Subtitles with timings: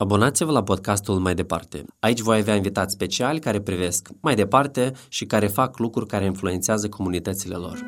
[0.00, 1.84] Abonați-vă la podcastul Mai Departe.
[2.00, 6.88] Aici voi avea invitați speciali care privesc mai departe și care fac lucruri care influențează
[6.88, 7.84] comunitățile lor.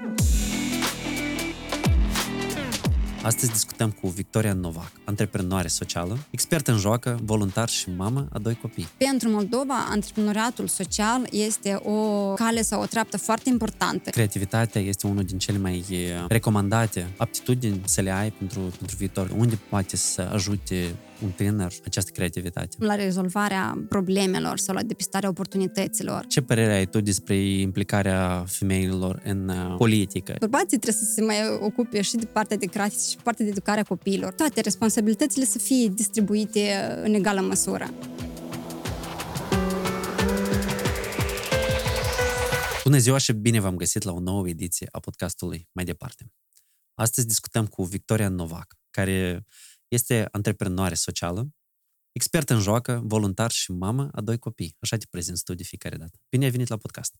[3.22, 8.54] Astăzi discutăm cu Victoria Novac, antreprenoare socială, expert în joacă, voluntar și mamă a doi
[8.54, 8.88] copii.
[8.96, 14.10] Pentru Moldova, antreprenoriatul social este o cale sau o treaptă foarte importantă.
[14.10, 15.84] Creativitatea este unul din cele mai
[16.28, 19.30] recomandate aptitudini să le ai pentru, pentru viitor.
[19.36, 22.76] Unde poate să ajute un tânăr această creativitate?
[22.78, 26.26] La rezolvarea problemelor sau la depistarea oportunităților.
[26.26, 30.34] Ce părere ai tu despre implicarea femeilor în uh, politică?
[30.38, 33.80] Bărbații trebuie să se mai ocupe și de partea de creație și partea de educare
[33.80, 34.32] a copiilor.
[34.32, 36.60] Toate responsabilitățile să fie distribuite
[37.02, 37.90] în egală măsură.
[42.84, 46.32] Bună ziua și bine v-am găsit la o nouă ediție a podcastului Mai Departe.
[46.94, 49.46] Astăzi discutăm cu Victoria Novac, care
[49.90, 51.54] este antreprenoare socială,
[52.12, 54.76] expert în joacă, voluntar și mamă a doi copii.
[54.78, 56.18] Așa te prezint studii fiecare dată.
[56.28, 57.14] Bine ai venit la podcast!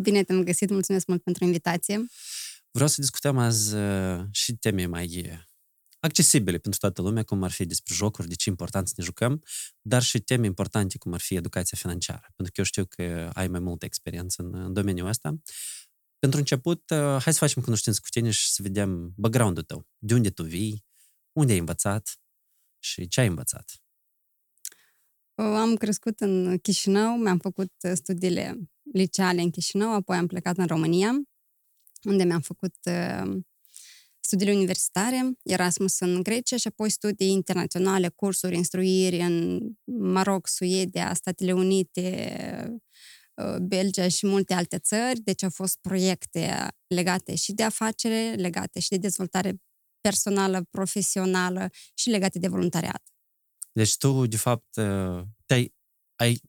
[0.00, 2.06] Bine te-am găsit, mulțumesc mult pentru invitație.
[2.70, 5.38] Vreau să discutăm azi uh, și teme mai uh,
[6.00, 9.04] accesibile pentru toată lumea, cum ar fi despre jocuri, de ce e important să ne
[9.04, 9.42] jucăm,
[9.80, 12.26] dar și teme importante, cum ar fi educația financiară.
[12.36, 15.34] Pentru că eu știu că ai mai multă experiență în, în domeniul ăsta.
[16.18, 19.86] Pentru început, uh, hai să facem cunoștință cu tine și să vedem background-ul tău.
[19.98, 20.84] De unde tu vii,
[21.32, 22.20] unde ai învățat
[22.78, 23.82] și ce ai învățat?
[25.34, 28.58] Am crescut în Chișinău, mi-am făcut studiile
[28.92, 31.10] liceale în Chișinău, apoi am plecat în România,
[32.04, 33.40] unde mi-am făcut uh,
[34.20, 41.52] studiile universitare, Erasmus în Grecia și apoi studii internaționale, cursuri, instruiri în Maroc, Suedia, Statele
[41.52, 42.80] Unite,
[43.34, 45.20] uh, Belgia și multe alte țări.
[45.20, 49.56] Deci au fost proiecte legate și de afacere, legate și de dezvoltare
[50.02, 53.02] personală, profesională și legate de voluntariat.
[53.72, 55.74] Deci tu, de fapt, uh, te-ai
[56.22, 56.40] ai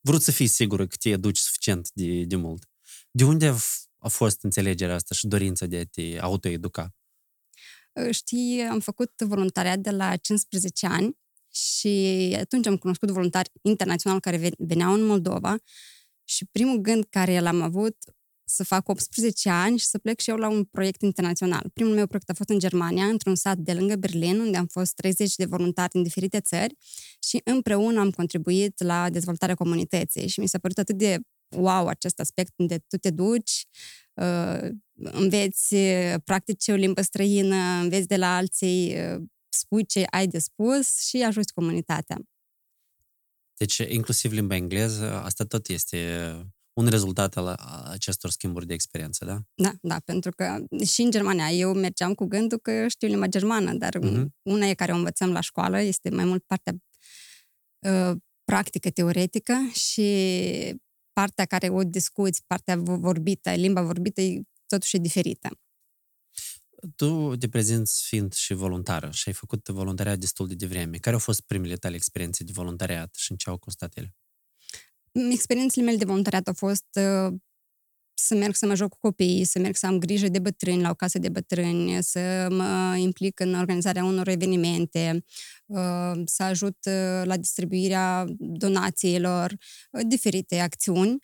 [0.00, 2.68] vrut să fii sigură că te educi suficient de, de mult.
[3.10, 3.54] De unde
[3.98, 6.94] a fost înțelegerea asta și dorința de a te autoeduca?
[7.92, 11.18] Uh, știi, am făcut voluntariat de la 15 ani
[11.50, 15.56] și atunci am cunoscut voluntari internaționali care veneau în Moldova
[16.24, 17.96] și primul gând care l-am avut
[18.44, 21.70] să fac 18 ani și să plec și eu la un proiect internațional.
[21.72, 24.94] Primul meu proiect a fost în Germania, într-un sat de lângă Berlin, unde am fost
[24.94, 26.74] 30 de voluntari din diferite țări
[27.26, 31.18] și împreună am contribuit la dezvoltarea comunității și mi s-a părut atât de
[31.48, 33.66] wow acest aspect unde tu te duci,
[34.14, 40.26] uh, înveți uh, practici o limbă străină, înveți de la alții, uh, spui ce ai
[40.26, 42.18] de spus și ajuți comunitatea.
[43.56, 46.30] Deci, inclusiv limba engleză, asta tot este
[46.74, 47.46] un rezultat al
[47.90, 49.38] acestor schimburi de experiență, da?
[49.54, 53.74] Da, da, pentru că și în Germania eu mergeam cu gândul că știu limba germană,
[53.74, 54.24] dar uh-huh.
[54.42, 56.74] una e care o învățăm la școală este mai mult partea
[57.78, 60.80] uh, practică, teoretică și
[61.12, 65.48] partea care o discuți, partea vorbită, limba vorbită e totuși diferită.
[66.96, 70.96] Tu te prezinți fiind și voluntară și ai făcut voluntariat destul de devreme.
[70.96, 74.14] Care au fost primele tale experiențe de voluntariat și în ce au constat ele?
[75.14, 77.34] Experiențele mele de voluntariat au fost uh,
[78.14, 80.90] să merg să mă joc cu copiii, să merg să am grijă de bătrâni la
[80.90, 85.24] o casă de bătrâni, să mă implic în organizarea unor evenimente,
[85.66, 89.54] uh, să ajut uh, la distribuirea donațiilor,
[90.06, 91.18] diferite acțiuni.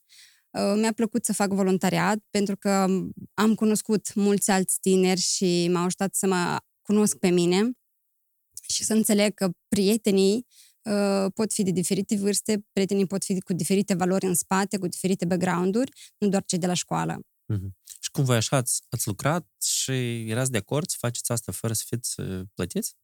[0.77, 2.87] Mi-a plăcut să fac voluntariat pentru că
[3.35, 7.71] am cunoscut mulți alți tineri și m-au ajutat să mă cunosc pe mine
[8.69, 10.70] și să înțeleg că prietenii Uh,
[11.35, 15.25] pot fi de diferite vârste, prietenii pot fi cu diferite valori în spate, cu diferite
[15.25, 17.21] background-uri, nu doar cei de la școală.
[17.53, 17.71] Mm-hmm.
[18.01, 21.73] Și cum voi așa ați, ați lucrat și erați de acord să faceți asta fără
[21.73, 22.95] să fiți uh, plătiți?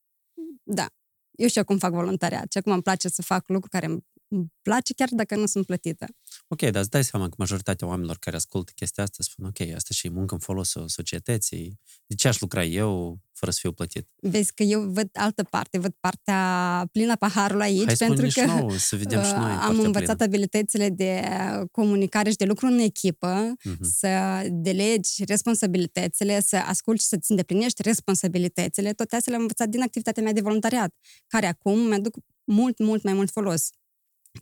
[0.63, 0.87] Da.
[1.31, 3.87] Eu știu cum fac voluntariat și acum îmi place să fac lucruri care
[4.29, 6.07] îmi place chiar dacă nu sunt plătită.
[6.49, 9.95] Ok, dar îți dai seama că majoritatea oamenilor care ascultă chestia asta spun, ok, asta
[9.95, 14.09] și muncă în folosul societății, de ce aș lucra eu fără să fiu plătit?
[14.21, 18.45] Vezi că eu văd altă parte, văd partea plină a paharului aici, Hai pentru că
[18.45, 20.25] nou, să vedem și noi am învățat plină.
[20.25, 21.23] abilitățile de
[21.71, 23.81] comunicare și de lucru în echipă, uh-huh.
[23.81, 30.23] să delegi responsabilitățile, să asculti și să-ți îndeplinești responsabilitățile, toate astea le-am învățat din activitatea
[30.23, 30.95] mea de voluntariat,
[31.27, 33.71] care acum mi-aduc mult, mult mai mult folos.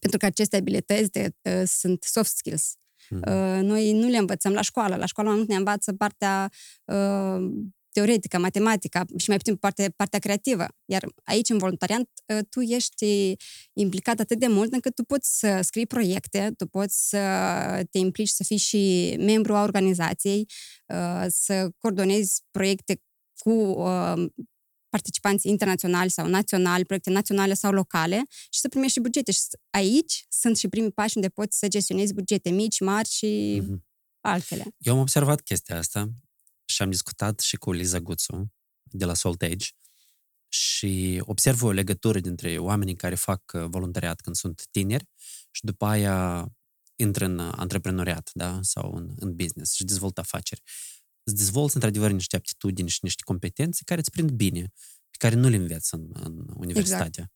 [0.00, 2.75] Pentru că aceste abilități de, uh, sunt soft skills.
[3.05, 3.58] Mm-hmm.
[3.58, 4.96] Uh, noi nu le învățăm la școală.
[4.96, 6.50] La școală mai mult ne învață partea
[6.85, 7.37] uh,
[7.94, 10.67] teoretică, matematică și mai puțin partea, partea creativă.
[10.85, 13.37] Iar aici, în voluntariat, uh, tu ești
[13.73, 17.19] implicat atât de mult încât tu poți să scrii proiecte, tu poți să
[17.91, 20.46] te implici să fii și membru a organizației,
[20.87, 23.00] uh, să coordonezi proiecte
[23.38, 24.25] cu uh,
[24.94, 29.32] participanți internaționali sau naționali, proiecte naționale sau locale și să primești și bugete.
[29.32, 33.79] Și aici sunt și primii pași unde poți să gestionezi bugete mici, mari și mm-hmm.
[34.20, 34.64] altele.
[34.79, 36.11] Eu am observat chestia asta
[36.64, 38.52] și am discutat și cu Liza Guțu
[38.82, 39.67] de la Soltage
[40.49, 45.08] și observ o legătură dintre oamenii care fac uh, voluntariat când sunt tineri
[45.50, 46.49] și după aia
[46.96, 48.58] intră în antreprenoriat da?
[48.62, 50.62] sau în, în business și dezvoltă afaceri.
[51.25, 54.73] Îți dezvolți într-adevăr niște aptitudini și niște competențe care îți prind bine,
[55.11, 57.05] pe care nu le înveți în, în universitate.
[57.05, 57.32] Exact.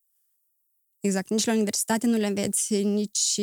[1.01, 1.31] exact.
[1.31, 3.41] Nici la universitate nu le înveți, nici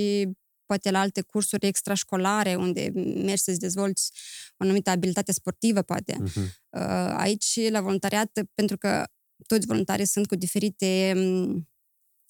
[0.65, 4.11] poate la alte cursuri extrașcolare unde mergi să-ți dezvolți
[4.51, 6.17] o anumită abilitate sportivă, poate.
[6.23, 6.49] Uh-huh.
[7.15, 9.03] Aici, la voluntariat, pentru că
[9.47, 11.13] toți voluntarii sunt cu diferite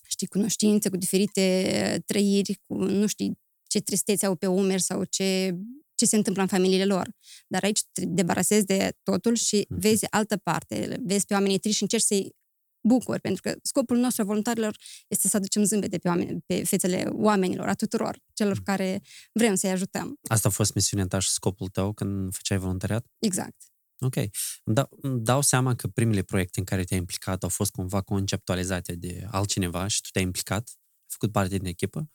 [0.07, 5.57] știi, cunoștințe, cu diferite trăiri, cu nu știi ce tristețe au pe umeri sau ce,
[5.95, 7.09] ce se întâmplă în familiile lor.
[7.47, 9.79] Dar aici te debarasezi de totul și mhm.
[9.79, 12.35] vezi altă parte, vezi pe oamenii triști și încerci să-i
[12.87, 14.77] bucuri, pentru că scopul nostru a voluntarilor
[15.07, 18.63] este să aducem zâmbete pe, oameni, pe fețele oamenilor, a tuturor, celor mhm.
[18.63, 19.01] care
[19.33, 20.19] vrem să-i ajutăm.
[20.29, 23.05] Asta a fost misiunea ta și scopul tău când făceai voluntariat?
[23.19, 23.55] Exact.
[23.99, 24.15] Ok.
[24.63, 29.27] Da, dau seama că primele proiecte în care te-ai implicat au fost cumva conceptualizate de
[29.31, 32.09] altcineva și tu te-ai implicat, ai făcut parte din echipă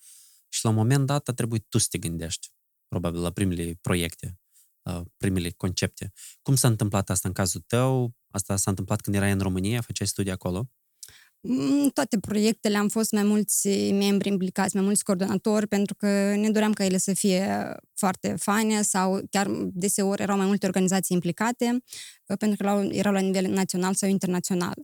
[0.49, 2.49] și la un moment dat a trebuit tu să te gândești,
[2.91, 4.39] probabil, la primele proiecte,
[4.83, 6.13] la primele concepte.
[6.43, 8.15] Cum s-a întâmplat asta în cazul tău?
[8.31, 10.71] Asta s-a întâmplat când erai în România, făceai studii acolo?
[11.93, 16.73] Toate proiectele am fost mai mulți membri implicați, mai mulți coordonatori, pentru că ne doream
[16.73, 21.83] ca ele să fie foarte faine sau chiar deseori erau mai multe organizații implicate,
[22.27, 24.75] uh, pentru că erau la nivel național sau internațional.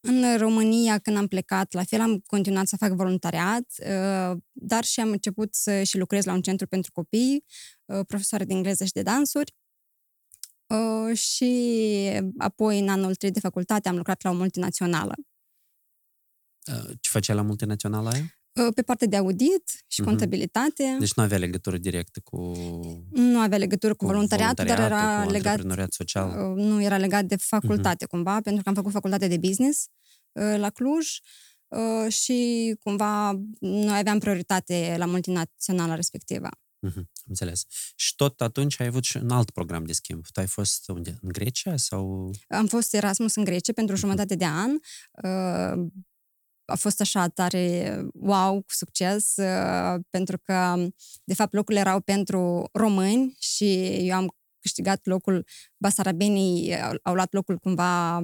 [0.00, 5.00] În România, când am plecat, la fel am continuat să fac voluntariat, uh, dar și
[5.00, 7.44] am început să și lucrez la un centru pentru copii,
[7.84, 9.54] uh, profesoare de engleză și de dansuri,
[11.12, 11.52] și
[12.38, 15.14] apoi, în anul 3 de facultate, am lucrat la o multinațională.
[16.72, 18.38] Uh, ce făcea la multinațională aia?
[18.52, 20.04] Uh, pe partea de audit și uh-huh.
[20.04, 20.96] contabilitate.
[20.98, 22.36] Deci nu avea legătură directă cu...
[23.12, 25.60] Nu avea legătură cu, cu voluntariatul, dar era cu legat...
[25.88, 26.28] social.
[26.28, 28.08] Uh, nu, era legat de facultate, uh-huh.
[28.08, 29.86] cumva, pentru că am făcut facultate de business
[30.56, 31.08] la Cluj
[32.08, 36.48] și cumva noi aveam prioritate la multinaționala respectivă.
[36.88, 37.64] Uh-huh, înțeles.
[37.94, 40.26] Și tot atunci ai avut și un alt program de schimb.
[40.32, 41.18] Tu ai fost unde?
[41.22, 42.30] În Grecia sau...
[42.48, 43.98] Am fost Erasmus în Grecia pentru uh-huh.
[43.98, 44.70] jumătate de an
[46.64, 50.86] a fost așa tare wow, cu succes, uh, pentru că,
[51.24, 55.46] de fapt, locurile erau pentru români și eu am câștigat locul,
[55.76, 58.22] basarabenii au, au luat locul cumva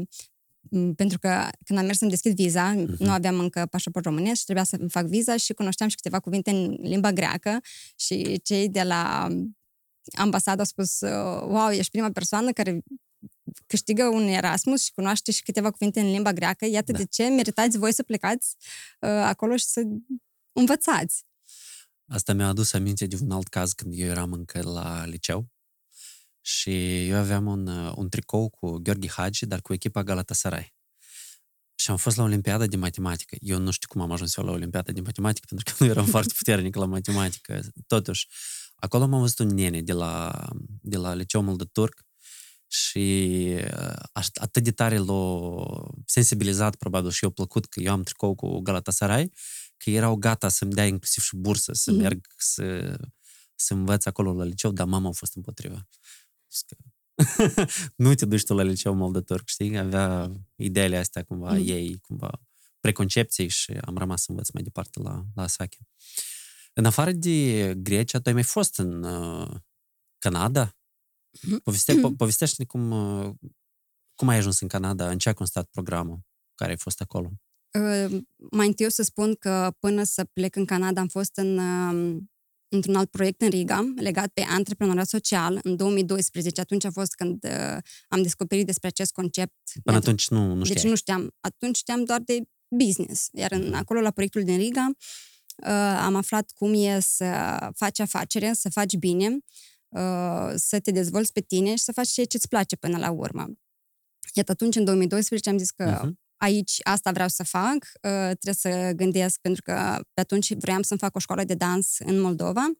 [0.96, 2.96] pentru că când am mers să-mi deschid viza, uh-huh.
[2.98, 6.50] nu aveam încă pașaport românesc și trebuia să-mi fac viza și cunoșteam și câteva cuvinte
[6.50, 7.60] în limba greacă
[7.96, 9.28] și cei de la
[10.16, 11.00] ambasadă au spus,
[11.48, 12.82] wow, ești prima persoană care
[13.66, 16.98] câștigă un Erasmus și cunoaște și câteva cuvinte în limba greacă, iată da.
[16.98, 18.56] de ce meritați voi să plecați
[19.00, 19.82] uh, acolo și să
[20.52, 21.24] învățați.
[22.06, 25.48] Asta mi-a adus aminte de un alt caz când eu eram încă la liceu
[26.40, 30.74] și eu aveam un, uh, un tricou cu Gheorghe Hagi, dar cu echipa Galatasaray.
[31.74, 33.36] Și am fost la Olimpiada de Matematică.
[33.40, 36.06] Eu nu știu cum am ajuns eu la Olimpiada de Matematică, pentru că nu eram
[36.06, 37.62] foarte puternic la matematică.
[37.86, 38.28] Totuși,
[38.74, 40.32] acolo am văzut un nene de la,
[40.82, 42.04] de la Liceul Moldăturc
[42.70, 45.64] și uh, atât de tare l-a
[46.06, 49.32] sensibilizat, probabil, și eu plăcut că eu am tricou cu Galatasaray,
[49.76, 51.96] că erau gata să-mi dea inclusiv și bursă, să mm.
[51.96, 52.98] merg să,
[53.54, 55.88] să învăț acolo la liceu, dar mama a fost împotriva.
[57.96, 59.78] nu te duci tu la liceu moldător, știi?
[59.78, 61.68] Avea ideile astea cumva mm.
[61.68, 62.30] ei, cumva
[62.80, 65.78] preconcepții și am rămas să învăț mai departe la, la Asache.
[66.72, 69.50] În afară de Grecia, tu ai mai fost în uh,
[70.18, 70.79] Canada?
[71.62, 73.30] Poveste, po- povestește-ne cum, uh,
[74.14, 76.20] cum ai ajuns în Canada, în ce a constat programul
[76.54, 77.30] care ai fost acolo?
[77.78, 81.58] Uh, mai întâi o să spun că până să plec în Canada am fost în,
[81.58, 82.22] uh,
[82.68, 86.60] într-un alt proiect în Riga, legat pe antreprenoriat social, în 2012.
[86.60, 87.76] Atunci a fost când uh,
[88.08, 89.54] am descoperit despre acest concept.
[89.82, 90.82] Până atunci nu, nu deci știai.
[90.82, 91.34] Deci nu știam.
[91.40, 93.28] Atunci știam doar de business.
[93.32, 93.74] Iar în, mhm.
[93.74, 94.90] acolo, la proiectul din Riga,
[95.56, 95.68] uh,
[96.00, 99.38] am aflat cum e să faci afacere, să faci bine,
[99.90, 103.10] Uh, să te dezvolți pe tine și să faci ceea ce îți place până la
[103.10, 103.46] urmă.
[104.34, 106.12] Iată, atunci, în 2012, am zis că uh-huh.
[106.36, 111.00] aici asta vreau să fac, uh, trebuie să gândesc, pentru că pe atunci vreau să-mi
[111.00, 112.70] fac o școală de dans în Moldova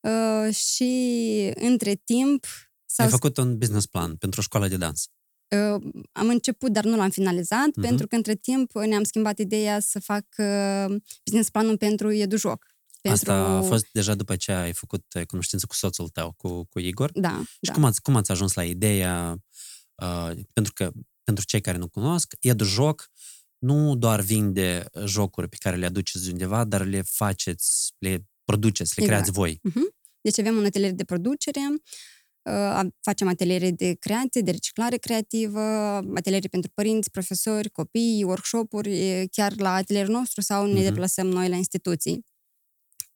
[0.00, 2.46] uh, și între timp...
[2.86, 3.06] S-au...
[3.06, 5.08] Ai făcut un business plan pentru o școală de dans.
[5.48, 7.80] Uh, am început, dar nu l-am finalizat, uh-huh.
[7.80, 12.73] pentru că între timp ne-am schimbat ideea să fac uh, business planul pentru EduJoc.
[13.08, 13.30] Pentru...
[13.32, 16.78] Asta a fost deja după ce ai făcut eh, cunoștință cu soțul tău, cu, cu
[16.78, 17.10] Igor?
[17.14, 17.42] Da.
[17.44, 17.72] Și da.
[17.72, 19.36] Cum, ați, cum ați ajuns la ideea?
[20.02, 20.90] Uh, pentru că
[21.24, 23.10] pentru cei care nu cunosc, EduJoc
[23.58, 29.02] nu doar vinde jocuri pe care le aduceți undeva, dar le faceți, le produceți, le
[29.04, 29.20] Exact.
[29.22, 29.60] creați voi.
[29.70, 29.96] Uh-huh.
[30.20, 31.60] Deci avem un atelier de producere,
[32.42, 35.60] uh, facem ateliere de creație, de reciclare creativă,
[36.14, 40.82] ateliere pentru părinți, profesori, copii, workshop-uri, e, chiar la atelierul nostru sau ne Mhm.
[40.82, 42.24] deplasăm noi la instituții.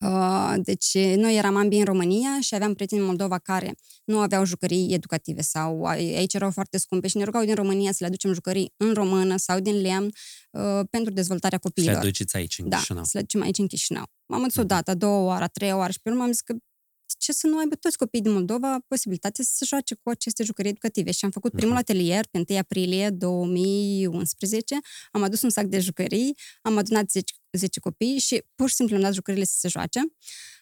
[0.05, 3.75] Uh, Deci noi eram ambii în România și aveam prieteni în Moldova care
[4.05, 7.97] nu aveau jucării educative sau aici erau foarte scumpe și ne rugau din România să
[8.01, 10.11] le aducem jucării în română sau din lemn
[10.51, 12.03] uh, pentru dezvoltarea Și le copiilor.
[12.03, 13.05] aduceți aici, în Da, Chișinău.
[13.05, 14.05] să le ducem aici în Chișinău.
[14.27, 14.61] M-am dus Mhm.
[14.61, 17.15] o dată, a doua oară, a treia oară și pe urmă am zis că de
[17.19, 20.71] ce să nu aibă toți copiii din Moldova posibilitatea să se joace cu aceste jucării
[20.71, 21.11] educative.
[21.11, 21.81] Și am făcut primul Mhm.
[21.81, 24.79] atelier pe 1 aprilie 2011.
[25.13, 28.97] Am adus un sac de jucării, am adunat 10, 10 copii și pur și simplu
[28.97, 30.01] am dat jucările să se joace.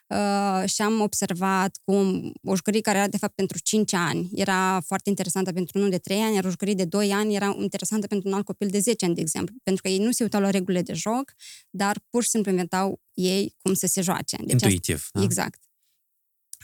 [0.08, 4.80] Uh, și am observat cum o jucărie care era de fapt pentru 5 ani era
[4.80, 8.06] foarte interesantă pentru unul de 3 ani, iar o jucărie de 2 ani era interesantă
[8.06, 9.54] pentru un alt copil de 10 ani, de exemplu.
[9.62, 11.32] Pentru că ei nu se uitau la regulile de joc,
[11.70, 14.36] dar pur și simplu inventau ei cum să se joace.
[14.36, 15.22] Deci asta- Intuitiv, da?
[15.22, 15.60] Exact.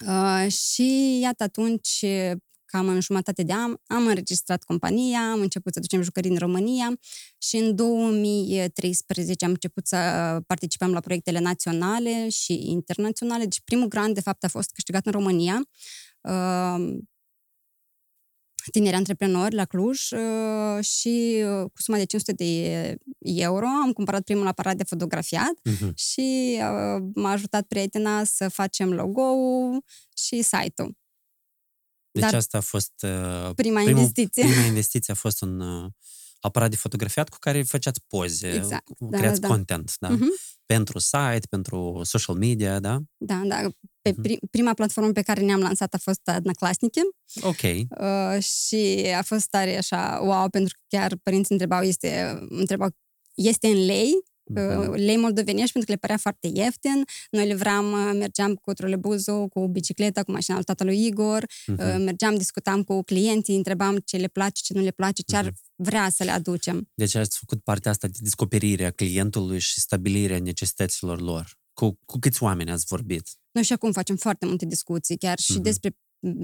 [0.07, 2.05] Uh, și iată atunci,
[2.73, 6.99] cam în jumătate de an, am înregistrat compania, am început să ducem jucării în România
[7.39, 9.97] și în 2013 am început să
[10.47, 13.43] participăm la proiectele naționale și internaționale.
[13.43, 15.61] Deci primul grant, de fapt, a fost câștigat în România.
[16.21, 16.99] Uh,
[18.71, 24.23] tineri antreprenori la Cluj uh, și uh, cu suma de 500 de euro am cumpărat
[24.23, 25.93] primul aparat de fotografiat Mhm.
[25.95, 29.85] și uh, m-a ajutat prietena să facem logo-ul
[30.17, 30.97] și site-ul.
[32.13, 32.93] Deci Dar- asta a fost...
[33.03, 34.43] Uh, Prima primul- investiție.
[34.45, 35.91] Prima investiție a fost un uh,
[36.41, 39.55] aparat de fotografiat cu care făceați poze, Exact, cu- da, creați da, da.
[39.55, 40.09] content, da?
[40.09, 40.29] Mhm.
[40.67, 42.99] Pentru site, pentru social media, da?
[43.17, 43.57] Da, da.
[44.03, 44.23] Pe Mhm.
[44.23, 47.01] pri- prima platformă pe care ne-am lansat a fost Adnaclasnice
[47.43, 47.63] Ok.
[47.63, 52.89] uh, și a fost tare așa, wow, pentru că chiar părinții întrebau, este, întrebau,
[53.35, 54.13] este în lei?
[54.45, 54.79] Mhm.
[54.91, 57.05] uh, lei moldovenești pentru că le părea foarte ieftin.
[57.31, 61.81] Noi livram, uh, mergeam cu trolebuzul, cu bicicleta, cu mașina lui tatălui Igor, Mhm.
[61.81, 65.45] uh, mergeam, discutam cu clienții, întrebam ce le place, ce nu le place, ce ar
[65.45, 65.55] Mhm.
[65.77, 66.91] vrea să le aducem.
[66.95, 71.61] Deci ați făcut partea asta de descoperire a clientului și stabilirea necesităților lor.
[71.73, 73.29] Cu, cu câți oameni ați vorbit?
[73.53, 75.63] Noi și acum facem foarte multe discuții, chiar și Mhm.
[75.63, 75.95] despre m,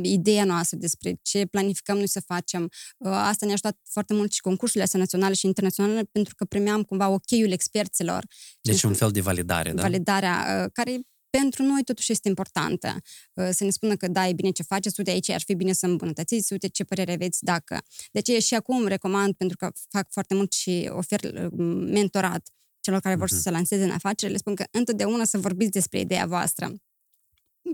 [0.02, 2.62] ideea noastră, despre ce planificăm noi să facem.
[2.98, 6.82] Uh, Asta ne-a ajutat foarte mult și concursurile astea naționale și internaționale, pentru că primeam
[6.82, 8.24] cumva ocheiul experților.
[8.60, 9.82] Deci Și un fel de validare, da?
[9.82, 12.96] validarea uh, care pentru noi totuși este importantă.
[13.34, 15.72] Uh, Să ne spună că da, e bine ce faceți, uite aici ar fi bine
[15.72, 17.78] să îmbunătățiți, uite ce părere aveți dacă.
[18.12, 21.48] De aceea și acum recomand, pentru că fac foarte mult și ofer uh,
[21.90, 22.48] mentorat
[22.80, 23.34] celor care vor Mhm.
[23.34, 26.72] să se lanseze în afaceri, le spun că întotdeauna să vorbiți despre ideea voastră.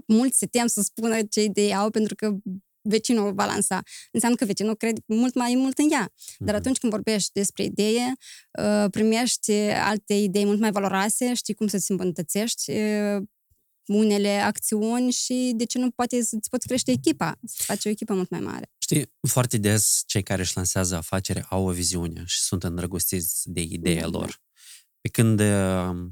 [0.07, 2.35] Mulți se tem să spună ce idee au pentru că
[2.88, 3.83] vecinul o va lansa.
[4.12, 6.12] Înseamnă că vecinul crede mult mai mult în ea.
[6.38, 6.57] Dar Mhm.
[6.57, 8.12] atunci când vorbești despre idee,
[8.62, 13.23] uh, primești alte idei mult mai valoroase, știi cum să-ți îmbunătățești uh,
[13.87, 18.14] unele acțiuni și de ce nu poate să-ți poți crește echipa, să faci o echipă
[18.14, 18.71] mult mai mare.
[18.79, 23.61] Știi, foarte des cei care își lansează afacere au o viziune și sunt îndrăgostiți de
[23.61, 24.19] ideea Da, da.
[24.19, 24.41] lor.
[25.00, 26.11] Pe când uh,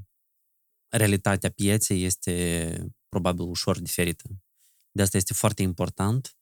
[0.88, 4.24] realitatea pieței este probabil ușor diferită.
[4.90, 6.36] De asta este foarte important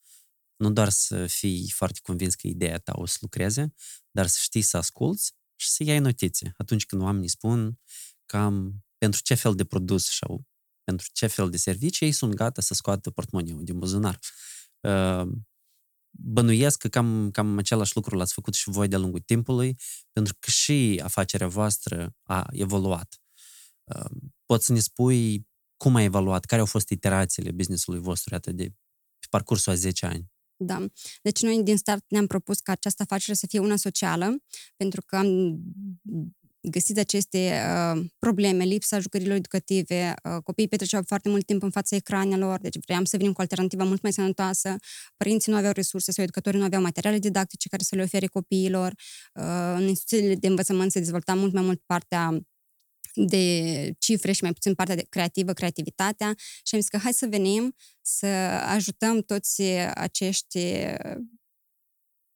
[0.61, 3.75] nu doar să fii foarte convins că ideea ta o să lucreze,
[4.11, 7.79] dar să știi să asculți și să iei notițe atunci când oamenii spun
[8.27, 10.47] cam pentru ce fel de produs sau
[10.85, 14.19] pentru ce fel de servicii ei sunt gata să scoată portmoniul din buzunar.
[14.81, 15.29] Uh,
[16.11, 19.77] bănuiesc că cam, cam același lucru l-ați făcut și voi de-a lungul timpului,
[20.13, 23.21] pentru că și afacerea voastră a evoluat.
[23.85, 24.11] Uh,
[24.47, 25.49] Poți să ne spui
[25.83, 28.65] cum a evoluat, care au fost iterațiile business-ului vostru atât de
[29.19, 30.31] pe parcursul a 10 ani?
[30.57, 30.87] Da.
[31.23, 34.37] Deci noi din start ne-am propus ca această afacere să fie una socială,
[34.77, 35.61] pentru că am
[36.61, 37.61] găsit aceste
[37.95, 42.77] uh, probleme, lipsa jucărilor educative, uh, copiii petreceau foarte mult timp în fața ecranelor, deci
[42.87, 44.77] vreau să venim cu o alternativă mult mai sănătoasă,
[45.17, 48.93] părinții nu aveau resurse sau educatorii nu aveau materiale didactice care să le ofere copiilor,
[49.35, 52.41] uh, în instituțiile de învățământ se dezvolta mult mai mult partea
[53.15, 57.27] de cifre și mai puțin partea de creativă, creativitatea și am zis că hai să
[57.31, 58.27] venim să
[58.67, 59.63] ajutăm toți
[59.95, 60.59] acești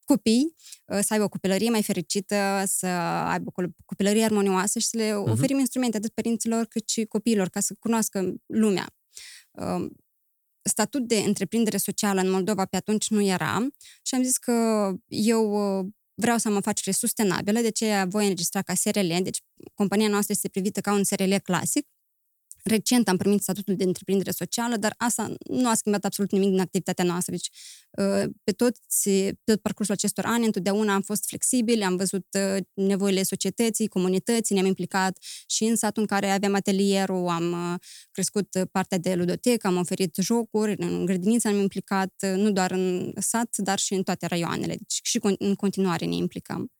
[0.04, 0.54] copii
[0.86, 5.14] uh, să aibă o copilărie mai fericită, să aibă o copilărie armonioasă și să le
[5.14, 5.30] Mhm.
[5.30, 8.94] oferim instrumente atât părinților cât și copiilor ca să cunoască lumea.
[9.50, 9.86] Uh,
[10.66, 13.66] Statut de întreprindere socială în Moldova pe atunci nu era
[14.02, 18.62] și am zis că eu uh, vreau să am afacere sustenabilă, de aceea voi înregistra
[18.62, 19.42] ca SRL, deci
[19.74, 21.86] compania noastră este privită ca un SRL clasic,
[22.64, 26.60] Recent am primit statutul de întreprindere socială, dar asta nu a schimbat absolut nimic din
[26.60, 27.32] activitatea noastră.
[27.32, 27.50] Deci,
[27.90, 28.80] uh, pe, toți,
[29.10, 34.54] pe tot parcursul acestor ani, întotdeauna am fost flexibili, am văzut uh, nevoile societății, comunității,
[34.54, 37.78] ne-am implicat și în satul în care aveam atelierul, am uh,
[38.10, 43.56] crescut partea de ludotecă, am oferit jocuri, în grădiniță am implicat, nu doar în sat,
[43.56, 44.74] dar și în toate raioanele.
[44.76, 46.72] Deci și în continuare ne implicăm.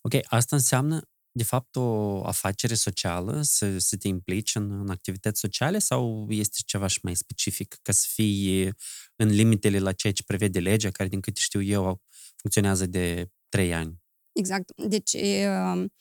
[0.00, 5.40] Ok, asta înseamnă de fapt, o afacere socială, să, să te implici în, în activități
[5.40, 8.72] sociale sau este ceva și mai specific, ca să fii
[9.16, 12.02] în limitele la ceea ce prevede legea, care, din câte știu eu,
[12.36, 14.00] funcționează de trei ani?
[14.32, 14.72] Exact.
[14.76, 15.92] Deci, e, um,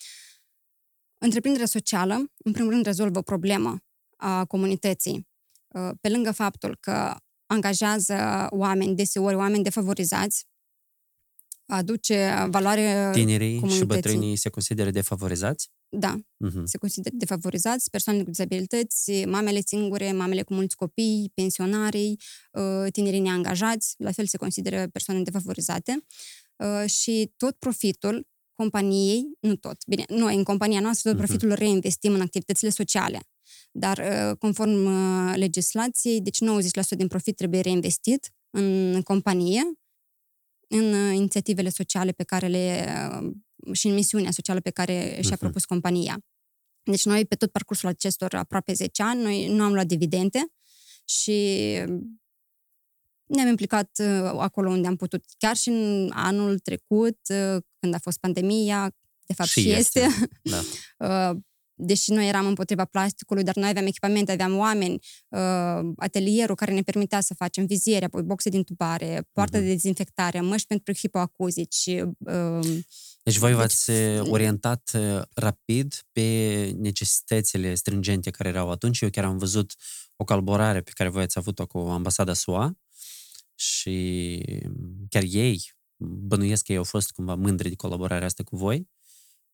[1.18, 3.78] întreprinderea socială, în primul rând, rezolvă o problemă
[4.18, 5.28] a comunității.
[5.68, 10.46] Uh, pe lângă faptul că angajează oameni, deseori oameni defavorizați,
[11.70, 15.70] aduce valoare Tinerii și bătrânii se consideră defavorizați?
[15.90, 16.64] Da, uh-huh.
[16.64, 22.20] se consideră defavorizați, persoanele cu dizabilități, mamele singure, mamele cu mulți copii, pensionarii,
[22.52, 26.06] uh, tinerii neangajați, la fel se consideră persoane defavorizate
[26.56, 31.28] uh, și tot profitul companiei, nu tot, bine, noi în compania noastră tot mhm.
[31.28, 31.60] profitul uh-huh.
[31.60, 33.20] reinvestim în activitățile sociale,
[33.72, 34.88] dar uh, conform
[35.36, 36.40] legislației, deci
[36.94, 39.62] 90% din profit trebuie reinvestit în companie
[40.70, 42.88] în uh, inițiativele sociale pe care le
[43.22, 43.32] uh,
[43.76, 46.20] și în misiunea socială pe care și-a propus compania.
[46.84, 50.40] Deci noi, pe tot parcursul acestor aproape 10 ani, noi nu am luat dividende
[51.06, 51.38] și
[53.26, 55.26] ne-am implicat uh, acolo unde am putut.
[55.38, 57.20] Chiar și în anul trecut,
[57.80, 58.96] când a fost pandemia,
[59.26, 60.30] de fapt și, și este, este.
[60.98, 61.38] Da.
[61.82, 66.82] deși noi eram împotriva plasticului, dar noi aveam echipamente, aveam oameni, uh, atelierul care ne
[66.82, 69.62] permitea să facem viziere, apoi boxe din tubare, poartă uh-huh.
[69.62, 71.86] de dezinfectare, măști pentru hipoacuzici.
[72.18, 72.78] Uh,
[73.24, 73.92] deci voi deci, v-ați
[74.30, 74.92] orientat
[75.34, 79.02] rapid pe necesitățile stringente care erau atunci.
[79.02, 79.76] Eu chiar am văzut
[80.16, 82.78] o colaborare pe care voi ați avut-o cu ambasada SUA
[83.56, 84.44] și
[85.10, 88.88] chiar ei, bănuiesc că ei au fost cumva mândri de colaborarea asta cu voi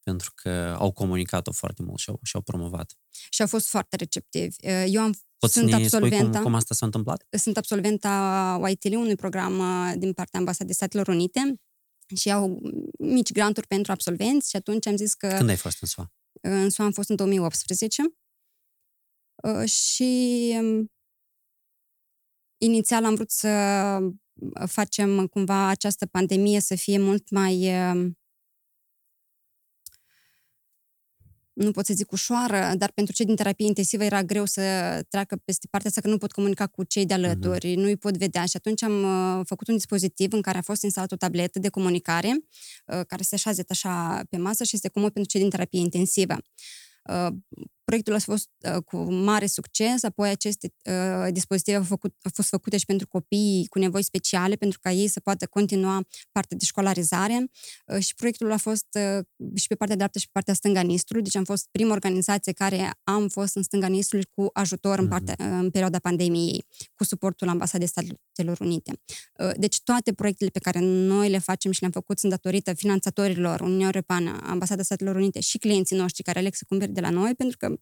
[0.06, 2.94] pentru că au comunicat-o foarte mult și au, și au promovat.
[3.30, 4.56] Și au fost foarte receptivi.
[4.86, 7.27] Eu am Poți sunt să absolventa, cum, cum asta s-a întâmplat?
[7.29, 11.56] Sunt absolventa YTL, unui program uh, din partea Ambasadei Statelor Unite
[12.16, 12.62] și au
[13.00, 15.27] mici granturi pentru absolvenți și atunci am zis că...
[15.27, 16.14] Când ai fost în SUA?
[16.42, 18.01] În SUA am fost în 2018
[19.44, 20.92] uh, și um,
[22.58, 24.00] inițial am vrut să
[24.66, 28.18] facem cumva această pandemie să fie mult mai um,
[31.55, 34.61] nu pot să zic ușoară, dar pentru cei din terapie intensivă era greu să
[35.09, 37.75] treacă peste partea asta că nu pot comunica cu cei de alături, uh-huh.
[37.75, 40.83] nu îi pot vedea și atunci am uh, făcut un dispozitiv în care a fost
[40.83, 42.29] instalat o tabletă de comunicare
[42.85, 46.37] uh, care se așează așa pe masă și este comod pentru cei din terapie intensivă.
[47.03, 47.27] Uh,
[47.86, 52.50] Proiectul a fost uh, cu mare succes, apoi aceste uh, dispozitive au, făcut, au fost
[52.50, 56.66] făcute și pentru copii cu nevoi speciale, pentru ca ei să poată continua partea de
[56.66, 57.46] școlarizare
[57.88, 61.24] uh, și proiectul a fost uh, și pe partea dreaptă și pe partea stânga Nistrului,
[61.24, 65.36] deci am fost prima organizație care am fost în stânga Nistrului cu ajutor în, partea,
[65.40, 69.00] uh, în perioada pandemiei, cu suportul Ambasadei Statelor Unite.
[69.40, 73.62] Uh, deci toate proiectele pe care noi le facem și le-am făcut sunt datorită finanțatorilor
[73.62, 77.36] Uniunea Europeană, Ambasada Statelor Unite și clienții noștri care aleg să cumpere de la noi,
[77.36, 77.75] pentru că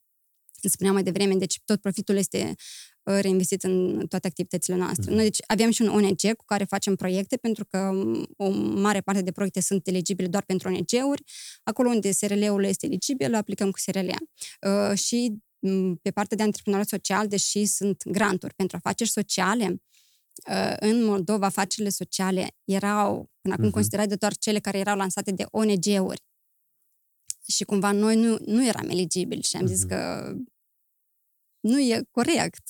[0.70, 2.56] spuneam mai devreme, deci tot profitul este
[3.04, 5.10] uh, reinvestit în toate activitățile noastre.
[5.10, 5.16] Mm.
[5.16, 8.50] Noi deci aveam și un ONG cu care facem proiecte, pentru că um, o
[8.80, 11.24] mare parte de proiecte sunt eligibile doar pentru ONG-uri.
[11.64, 14.10] Acolo unde SRL-ul este eligibil, aplicăm cu SRL.
[14.10, 19.82] Uh, și um, pe partea de antreprenoriat social, deși sunt granturi pentru afaceri sociale,
[20.50, 23.74] uh, în Moldova afacerile sociale erau până acum uh-huh.
[23.74, 26.22] considerate doar cele care erau lansate de ONG-uri.
[27.48, 29.68] Și cumva noi nu, nu eram eligibili și am uh-huh.
[29.68, 30.32] zis că
[31.64, 32.64] nu e corect.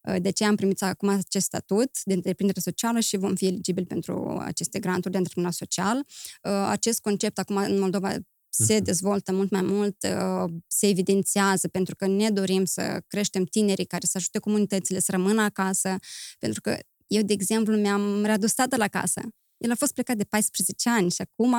[0.00, 3.86] Uh, de ce am primit acum acest statut de întreprindere socială și vom fi eligibili
[3.86, 5.96] pentru aceste granturi de antreprenoriat social.
[5.96, 8.16] Uh, acest concept acum în Moldova
[8.48, 8.84] se mhm.
[8.84, 14.06] dezvoltă mult mai mult, uh, se evidențiază, pentru că ne dorim să creștem tinerii care
[14.06, 15.96] să ajute comunitățile să rămână acasă,
[16.38, 19.20] pentru că eu, de exemplu, mi-am readus tatăl la casă.
[19.56, 21.52] El a fost plecat de 14 ani și acum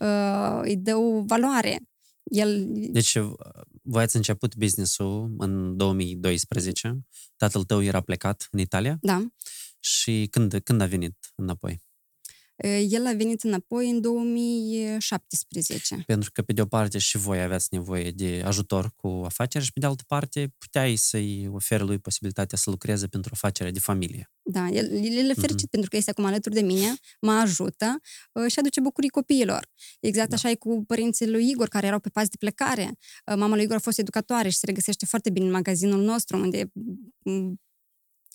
[0.00, 1.78] uh, îi dă o valoare.
[2.22, 2.66] El...
[2.68, 3.18] Deci,
[3.86, 7.00] voi ați început business-ul în 2012.
[7.36, 8.98] Tatăl tău era plecat în Italia?
[9.00, 9.26] Da.
[9.80, 11.85] Și când, când a venit înapoi?
[12.64, 16.02] El a venit înapoi în 2017.
[16.06, 19.72] Pentru că, pe de o parte, și voi aveați nevoie de ajutor cu afaceri și,
[19.72, 24.30] pe de altă parte, puteai să-i oferi lui posibilitatea să lucreze pentru afacerea de familie.
[24.42, 25.70] Da, el, el e fericit mm-hmm.
[25.70, 28.00] pentru că este acum alături de mine, mă ajută
[28.32, 29.68] uh, și aduce bucurii copiilor.
[30.00, 30.34] Exact da.
[30.34, 32.92] așa e cu părinții lui Igor, care erau pe pas de plecare.
[33.26, 36.36] Uh, mama lui Igor a fost educatoare și se regăsește foarte bine în magazinul nostru,
[36.36, 36.70] unde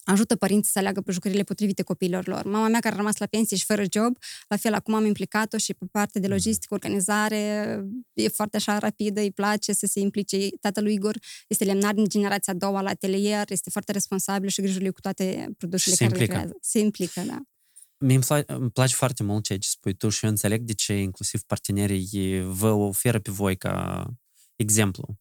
[0.04, 2.44] ajută părinții să aleagă jucările potrivite copiilor lor.
[2.44, 5.58] Mama mea, care a rămas la pensie și fără job, la fel, acum am implicat-o
[5.58, 6.36] și pe partea de mhm.
[6.36, 7.84] logistică, organizare,
[8.14, 10.50] e foarte așa rapidă, îi place să se implice.
[10.62, 14.80] Tatălui Igor este lemnar din generația a doua la atelier, este foarte responsabil și grijă
[14.80, 16.32] lui cu toate produsele se care implică.
[16.32, 16.58] le creează.
[16.62, 17.42] Se implică, da.
[17.98, 20.74] Mie îmi, place, îmi place foarte mult ceea ce spui tu și eu înțeleg de
[20.74, 24.06] ce inclusiv partenerii vă oferă pe voi ca
[24.56, 25.20] exemplu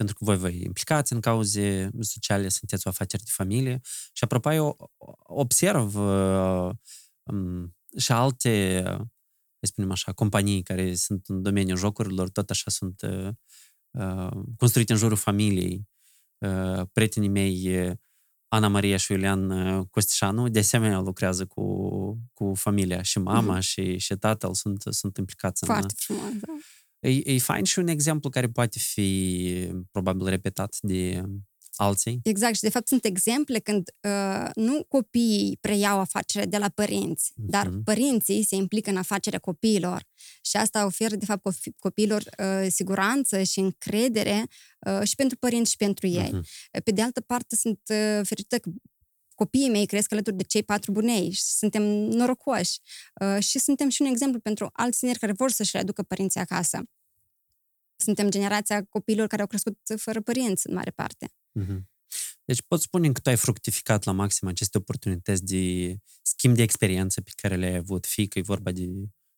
[0.00, 3.80] pentru că voi vă implicați în cauze sociale, sunteți o afacere de familie
[4.12, 6.70] și apropo eu observ uh,
[7.22, 8.82] um, și alte,
[9.58, 13.28] să spunem așa, companii care sunt în domeniul jocurilor, tot așa sunt uh,
[13.90, 15.88] uh, construite în jurul familiei.
[16.38, 17.98] Uh, prietenii mei,
[18.48, 21.64] Ana Maria și Iulian uh, Costișanu, de asemenea lucrează cu,
[22.32, 23.62] cu familia și mama mm-hmm.
[23.62, 26.14] și, și tatăl sunt, sunt implicați Foarte în...
[26.16, 26.52] Foarte frumos, da
[27.00, 31.22] E, e fain și un exemplu care poate fi probabil repetat de
[31.80, 32.20] alții.
[32.22, 37.32] Exact, și de fapt sunt exemple când uh, nu copiii preiau afacerea de la părinți,
[37.32, 37.46] uh-huh.
[37.48, 40.06] dar părinții se implică în afacerea copiilor
[40.40, 41.46] și asta oferă de fapt
[41.78, 44.46] copiilor uh, siguranță și încredere
[44.86, 46.30] uh, și pentru părinți și pentru ei.
[46.34, 46.82] Uh-huh.
[46.84, 48.70] Pe de altă parte sunt uh, fericită că
[49.42, 52.78] copiii mei cresc alături de cei patru bunei și suntem norocoși.
[53.20, 56.82] Uh, și suntem și un exemplu pentru alți tineri care vor să-și readucă părinții acasă.
[57.96, 61.32] Suntem generația copiilor care au crescut fără părinți, în mare parte.
[61.60, 61.80] Mm-hmm.
[62.44, 67.20] Deci pot spune că tu ai fructificat la maxim aceste oportunități de schimb de experiență
[67.20, 68.88] pe care le-ai avut, fie că e vorba de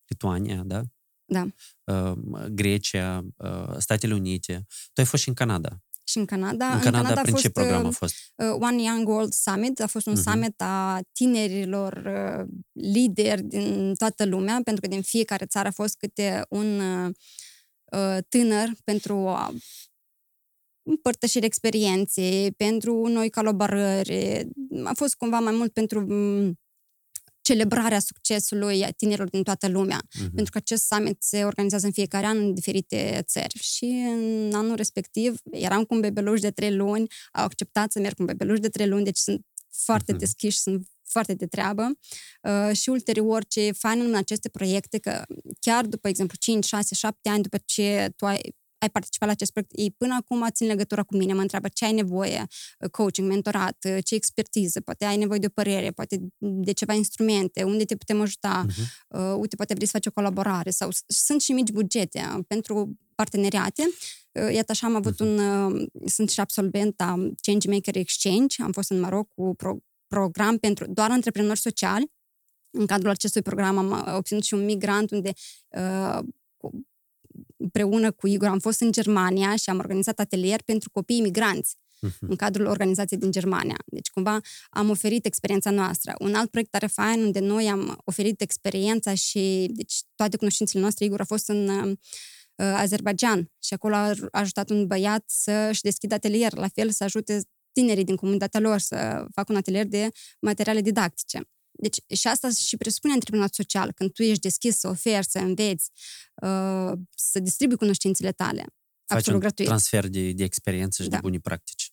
[0.07, 0.81] Lituania, da?
[1.25, 1.47] Da.
[1.83, 2.17] Uh,
[2.51, 4.65] Grecia, uh, Statele Unite.
[4.67, 5.81] Tu ai fost și în Canada.
[6.03, 6.65] Și în Canada.
[6.65, 8.15] În Canada, în Canada prin a fost, ce program a uh, fost?
[8.35, 9.81] Uh, One Young World Summit.
[9.81, 10.23] A fost un uh-huh.
[10.23, 15.97] summit a tinerilor uh, lideri din toată lumea, pentru că din fiecare țară a fost
[15.97, 17.09] câte un uh,
[17.91, 19.53] uh tânăr pentru a
[20.83, 24.47] împărtășiri experiențe, pentru noi colaborări.
[24.83, 26.59] A fost cumva mai mult pentru mm,
[27.43, 30.01] celebrarea succesului tinerilor din toată lumea.
[30.01, 30.33] Uh-huh.
[30.35, 33.57] Pentru că acest summit se organizează în fiecare an în diferite țări.
[33.61, 38.15] Și în anul respectiv eram cu un bebeluș de trei luni, au acceptat să merg
[38.15, 40.17] cu un bebeluș de trei luni, deci sunt foarte uh-huh.
[40.17, 41.91] deschiși, sunt foarte de treabă.
[42.41, 45.23] Uh, și ulterior, ce e fain în aceste proiecte, că
[45.59, 49.51] chiar după, exemplu, 5, 6, 7 ani după ce tu ai ai participat la acest
[49.51, 52.47] proiect, ei până acum țin legătura cu mine, mă întreabă ce ai nevoie,
[52.79, 56.93] uh, coaching, mentorat, uh, ce expertiză, poate ai nevoie de o părere, poate de ceva
[56.93, 59.07] instrumente, unde te putem ajuta, uh-huh.
[59.07, 62.97] uh, uite, poate vrei să faci o colaborare sau sunt și mici bugete uh, pentru
[63.15, 63.83] parteneriate.
[64.31, 65.27] Uh, iată așa am avut uh-huh.
[65.27, 69.77] un, uh, sunt și absolvent a Change Maker Exchange, am fost în Maroc cu pro,
[70.07, 72.11] program pentru doar antreprenori sociali.
[72.77, 75.33] În cadrul acestui program am obținut și un mic grant unde
[75.69, 76.19] uh,
[77.63, 81.75] împreună cu Igor am fost în Germania și am organizat atelier pentru copii imigranți
[82.07, 82.19] uh-huh.
[82.19, 83.77] în cadrul organizației din Germania.
[83.85, 86.15] Deci, cumva, am oferit experiența noastră.
[86.19, 91.05] Un alt proiect tare fain unde noi am oferit experiența și deci, toate cunoștințele noastre,
[91.05, 91.95] Igor a fost în uh,
[92.55, 98.03] Azerbaijan și acolo a ajutat un băiat să-și deschidă atelier, la fel să ajute tinerii
[98.03, 101.41] din comunitatea lor să facă un atelier de materiale didactice.
[101.83, 105.91] Deci și asta și presupune antreprenoriat social, când tu ești deschis să oferi, să înveți,
[106.35, 108.65] uh, să distribui cunoștințele tale.
[109.05, 109.67] Faci absolut un gratuit.
[109.67, 111.15] transfer de, de experiență și da.
[111.15, 111.91] de buni practici.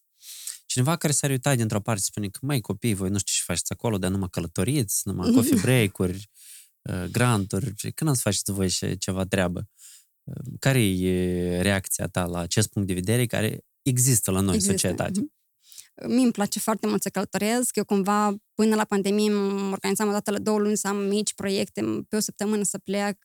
[0.66, 3.72] Cineva care s-ar uita dintr-o parte spune că, mai copii, voi nu știu ce faceți
[3.72, 6.30] acolo, dar numai călătoriți, numai coffee break-uri,
[6.82, 9.68] uh, granturi, când ați faceți voi și ceva treabă?
[10.24, 14.72] Uh, care e reacția ta la acest punct de vedere care există la noi există.
[14.72, 15.20] în societate?
[15.20, 15.39] Mm-hmm.
[16.06, 17.76] Mie îmi place foarte mult să călătoresc.
[17.76, 21.34] Eu cumva, până la pandemie, mă organizam o dată la două luni să am mici
[21.34, 23.16] proiecte, pe o săptămână să plec,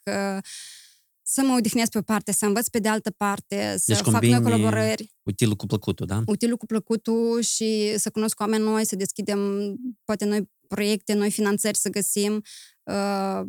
[1.28, 4.24] să mă odihnesc pe o parte, să învăț pe de altă parte, să deci fac
[4.24, 5.14] noi colaborări.
[5.24, 6.22] utilul cu plăcutul, da?
[6.26, 9.40] Utilul cu plăcutul și să cunosc oameni noi, să deschidem
[10.04, 12.44] poate noi proiecte, noi finanțări să găsim.
[12.84, 13.42] Uh,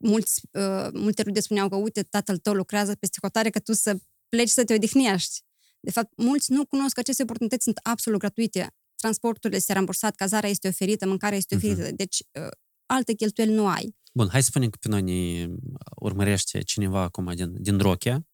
[0.00, 3.96] mulți, uh, multe rude spuneau că, uite, tatăl tău lucrează peste hotare, că tu să
[4.28, 5.42] pleci să te odihnești.
[5.80, 8.74] De fapt, mulți nu cunosc că aceste oportunități sunt absolut gratuite.
[8.94, 11.88] Transportul este rambursat, cazarea este oferită, mâncarea este oferită.
[11.88, 11.96] Uh-huh.
[11.96, 12.48] Deci, uh,
[12.86, 13.96] alte cheltuieli nu ai.
[14.12, 15.48] Bun, hai să spunem că pe noi ne
[15.96, 18.26] urmărește cineva acum din, din Rochia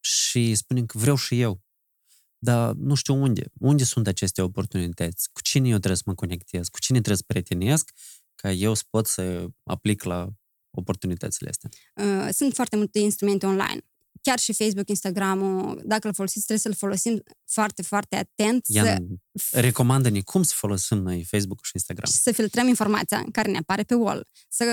[0.00, 1.62] și spunem că vreau și eu.
[2.38, 3.50] Dar nu știu unde.
[3.60, 5.28] Unde sunt aceste oportunități?
[5.32, 6.68] Cu cine eu trebuie să mă conectez?
[6.68, 7.90] Cu cine trebuie să prietenesc
[8.34, 10.28] ca eu să pot să aplic la
[10.70, 11.70] oportunitățile astea?
[11.94, 13.80] Uh, sunt foarte multe instrumente online.
[14.28, 18.66] Chiar și Facebook, Instagram-ul, dacă îl folosiți, trebuie să-l folosim foarte, foarte atent.
[18.66, 22.10] Ian, să, recomandă-ne cum să folosim noi Facebook și Instagram.
[22.10, 24.28] și să filtrăm informația care ne apare pe wall.
[24.48, 24.64] Să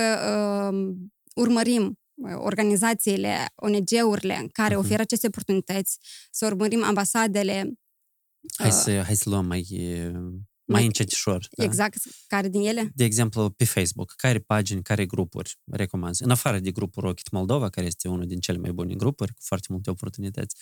[0.71, 0.95] uh,
[1.35, 4.83] urmărim uh, organizațiile, ONG-urile care Mhm.
[4.85, 5.97] oferă aceste oportunități,
[6.31, 7.71] să urmărim ambasadele,
[8.57, 9.65] Hai uh, să, hai să luăm mai,
[10.65, 11.47] mai mai- încetișor.
[11.51, 11.63] Da?
[11.63, 11.97] exact
[12.27, 12.91] care din ele.
[12.95, 16.23] De exemplu, pe Facebook, care pagini, care grupuri recomanzi?
[16.23, 19.39] În afară de grupul Rocket Moldova, care este unul din cele mai bune grupuri, cu
[19.43, 20.55] foarte multe oportunități,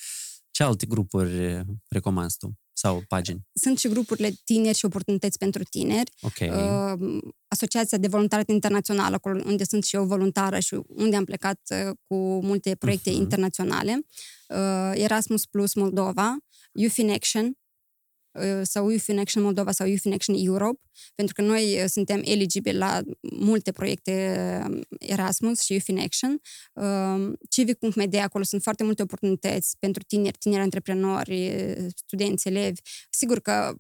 [0.52, 2.54] ce alte grupuri eh, recomanzi tu?
[2.76, 3.42] Sau pagini?
[3.54, 6.34] Sunt și grupurile tineri și oportunități pentru tineri, Ok.
[6.39, 11.60] uh, Asociația de Voluntariat Internațional, acolo unde sunt și eu voluntară și unde am plecat
[11.70, 13.20] uh, cu multe proiecte Mhm.
[13.20, 14.00] internaționale,
[14.50, 16.38] uh, Erasmus Plus Moldova,
[16.74, 17.52] Youth in Action, uh,
[18.62, 20.82] sau Youth in Action Moldova sau Youth in Action Europe,
[21.15, 24.36] pentru că noi uh, suntem eligibili la multe proiecte
[24.69, 26.41] uh, Erasmus și Youth in Action.
[26.74, 32.82] Uh, Civic.media, acolo sunt foarte multe oportunități pentru tineri, tineri antreprenori, uh, studenți, elevi.
[33.10, 33.76] Sigur că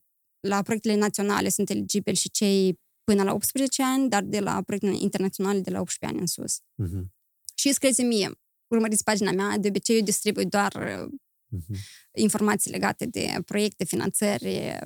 [0.47, 4.97] la proiectele naționale sunt eligibili și cei până la 18 ani, dar de la proiectele
[4.99, 6.59] internaționale de la 18 ani în sus.
[6.75, 7.13] Mhm,
[7.55, 8.31] Și scrieți mie,
[8.67, 11.07] urmăriți pagina mea, de obicei eu distribui doar
[11.53, 11.79] uh, mhm.
[12.11, 14.79] informații legate de proiecte, finanțări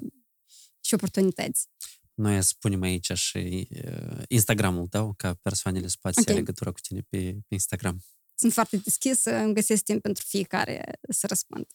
[0.81, 1.67] și oportunități.
[2.13, 6.33] Noi spunem aici și uh, Instagramul tău, ca persoanele să poată să Ok.
[6.33, 8.03] ia legătura cu tine pe, pe Instagram.
[8.35, 11.65] Sunt foarte deschisă, îmi găsesc timp pentru fiecare să răspund.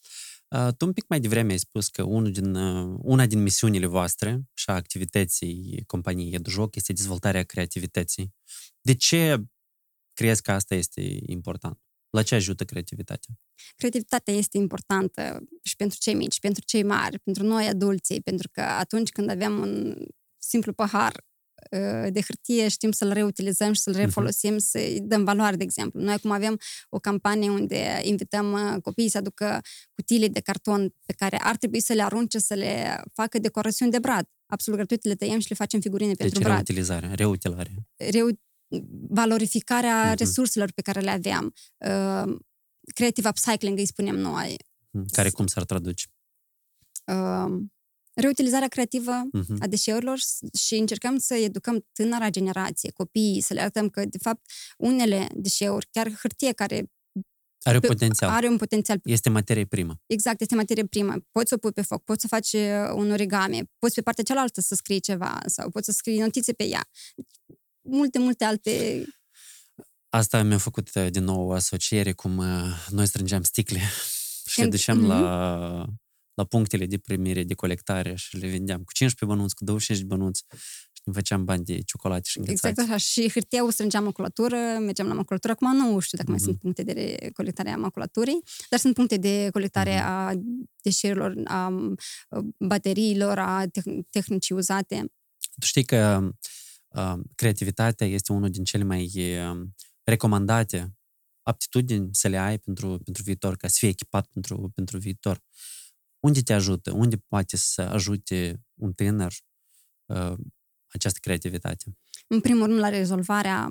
[0.49, 3.87] Uh, tu un pic mai devreme ai spus că unul din, uh, una din misiunile
[3.87, 8.35] voastre și a activității companiei EduJoc este dezvoltarea creativității.
[8.81, 9.45] De ce
[10.13, 11.81] crezi că asta este important?
[12.13, 13.35] La ce ajută creativitatea?
[13.77, 18.49] Creativitatea este importantă și pentru cei mici, și pentru cei mari, pentru noi adulții, pentru
[18.53, 19.95] că atunci când avem un
[20.39, 21.13] simplu pahar
[21.71, 26.01] uh, de hârtie, știm să-l reutilizăm și să-l refolosim, să-i dăm valoare, de exemplu.
[26.01, 29.61] Noi acum avem o campanie unde invităm uh, copiii să aducă
[29.95, 33.99] cutiile de carton pe care ar trebui să le arunce, să le facă decorațiuni de
[33.99, 34.29] brad.
[34.47, 36.55] Absolut gratuit, le tăiem și le facem figurine pentru Deci brad.
[36.55, 37.73] reutilizarea, reutilarea.
[37.97, 38.39] Reu-
[39.09, 40.17] valorificarea Mhm.
[40.19, 41.55] resurselor pe care le aveam.
[41.77, 42.37] Uh,
[42.95, 44.57] creative upcycling îi spunem noi.
[44.91, 45.07] Mhm.
[45.13, 46.07] Care cum s-ar traduce?
[47.07, 47.61] uh,
[48.15, 49.57] reutilizarea creativă Mhm.
[49.61, 50.19] a deșeurilor
[50.59, 54.41] și încercăm să educăm tânăra generație, copiii, să le arătăm că, de fapt,
[54.79, 56.91] unele deșeuri, chiar hârtie care
[57.63, 58.31] Are pe- potențial.
[58.31, 60.01] are un potențial, Este materie primă.
[60.07, 63.11] exact, este materie primă, poți să o pui pe foc, poți să faci uh, un
[63.11, 66.89] origami, poți pe partea cealaltă să scrii ceva sau poți să scrii notițe pe ea.
[67.83, 69.05] Multe, multe alte...
[70.09, 73.79] Asta mi-a făcut uh, din nou o asociere cum uh, noi strângeam sticle
[74.51, 75.07] și le Când- duceam Mhm.
[75.07, 75.87] la,
[76.35, 80.45] la punctele de primire, de colectare și le vindeam cu 15 bănuți, cu 25 bănuți
[80.93, 82.67] și ne făceam bani de ciocolate și înghețați.
[82.69, 82.97] Exact așa.
[82.99, 85.53] Și hârtia o strângeam maculatură, mergeam la maculatură.
[85.53, 86.49] Acum nu știu dacă mai Mhm.
[86.49, 90.05] sunt puncte de colectare a maculaturii, dar sunt puncte de colectare Mhm.
[90.05, 90.33] a
[90.83, 91.95] deșeurilor, a m,
[92.59, 95.13] bateriilor, a teh- tehnicii uzate.
[95.61, 96.31] Tu știi că uh,
[97.35, 99.67] creativitatea este unul din cele mai uh,
[100.05, 100.97] recomandate
[101.43, 105.43] aptitudini să le ai pentru, pentru viitor, ca să fii echipat pentru, pentru viitor.
[106.21, 106.93] Unde te ajută?
[106.93, 109.33] Unde poate să ajute un tânăr
[110.07, 110.35] uh,
[110.87, 111.85] această creativitate?
[112.27, 113.69] În primul rând, la rezolvarea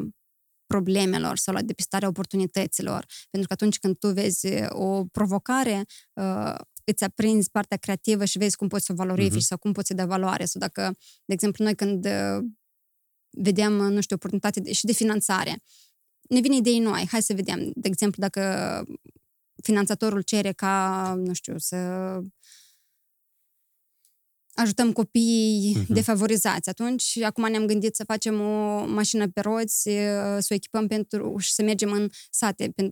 [0.66, 3.06] problemelor sau la depistarea oportunităților.
[3.30, 8.56] Pentru că atunci când tu vezi o provocare, uh, îți aprinzi partea creativă și vezi
[8.56, 9.46] cum poți să o valorifici Mhm.
[9.46, 10.46] sau cum poți să dai valoare.
[10.46, 10.82] Sau dacă,
[11.26, 12.44] de exemplu, noi când uh,
[13.32, 15.62] vedem, nu știu, oportunitate de, și de finanțare,
[16.30, 17.08] ne vin idei noi.
[17.12, 18.84] Hai să vedem, de exemplu, dacă
[19.64, 21.78] finanțatorul cere ca, nu știu, să
[24.54, 25.94] ajutăm copiii Mhm.
[25.94, 26.70] defavorizați.
[26.70, 29.94] Atunci, acum ne-am gândit să facem o mașină pe roți, uh,
[30.40, 32.92] să o echipăm pentru și să mergem în sate, pen-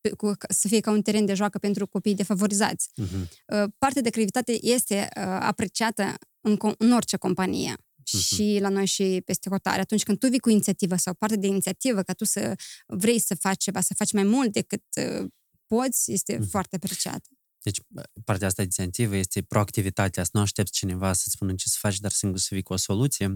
[0.00, 2.90] pe- cu, să fie ca un teren de joacă pentru copiii defavorizați.
[3.02, 3.28] Uh-huh.
[3.46, 7.76] Uh, Partea de creativitate este uh, apreciată în, com- în orice companie.
[8.08, 9.80] Și la noi și peste hotare.
[9.80, 12.54] Atunci când tu vii cu inițiativă sau parte de inițiativă, ca tu să
[12.86, 14.84] vrei să faci ceva, să faci mai mult decât
[15.20, 15.26] uh,
[15.66, 16.48] poți, este Mhm.
[16.48, 17.28] foarte apreciată.
[17.62, 17.80] Deci,
[18.24, 22.10] partea asta inițiativă este proactivitatea, să nu aștepți cineva să-ți spună ce să faci, dar
[22.10, 23.28] singur să vii cu o soluție.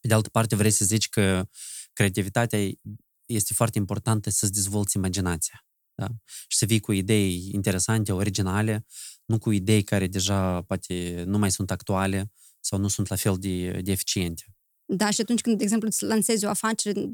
[0.00, 1.48] Pe de altă parte, vrei să zici că
[1.92, 2.70] creativitatea
[3.26, 5.66] este foarte importantă să-ți dezvolți imaginația.
[5.94, 6.06] Da?
[6.48, 8.86] Și să vii cu idei interesante, originale,
[9.24, 12.32] nu cu idei care deja poate nu mai sunt actuale
[12.64, 14.42] sau nu sunt la fel de, de eficiente.
[14.84, 17.08] Da, și atunci când, de exemplu, îți lansezi o afacere,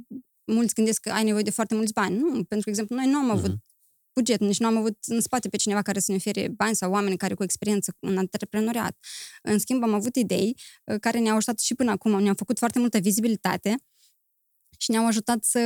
[0.45, 2.17] mulți gândesc că ai nevoie de foarte mulți bani.
[2.19, 3.65] Nu, pentru că, de exemplu, noi nu am avut Mhm.
[4.15, 6.91] buget, nici nu am avut în spate pe cineva care să ne ofere bani sau
[6.93, 8.97] oameni care cu experiență în antreprenoriat.
[9.43, 12.79] În schimb, am avut idei uh, care ne-au ajutat și până acum, ne-au făcut foarte
[12.79, 13.75] multă vizibilitate
[14.83, 15.61] și ne-au ajutat să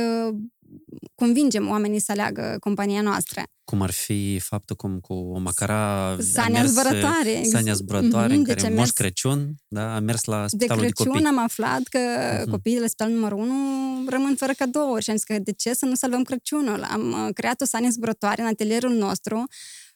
[1.15, 3.43] convingem oamenii să aleagă compania noastră.
[3.63, 7.43] Cum ar fi faptul cum cu o macara Sania mers, zburătoare.
[7.43, 10.93] Sania zburătoare, mm-hmm, în care deci Moș Crăciun da, a mers la spitalul de, de
[10.93, 11.11] copii.
[11.11, 12.49] De Crăciun am aflat că mm-hmm.
[12.49, 15.73] copiii de la spitalul numărul 1 rămân fără cadouri și am zis că de ce
[15.73, 16.83] să nu salvăm Crăciunul?
[16.83, 19.43] Am uh, creat o sanie zburătoare în atelierul nostru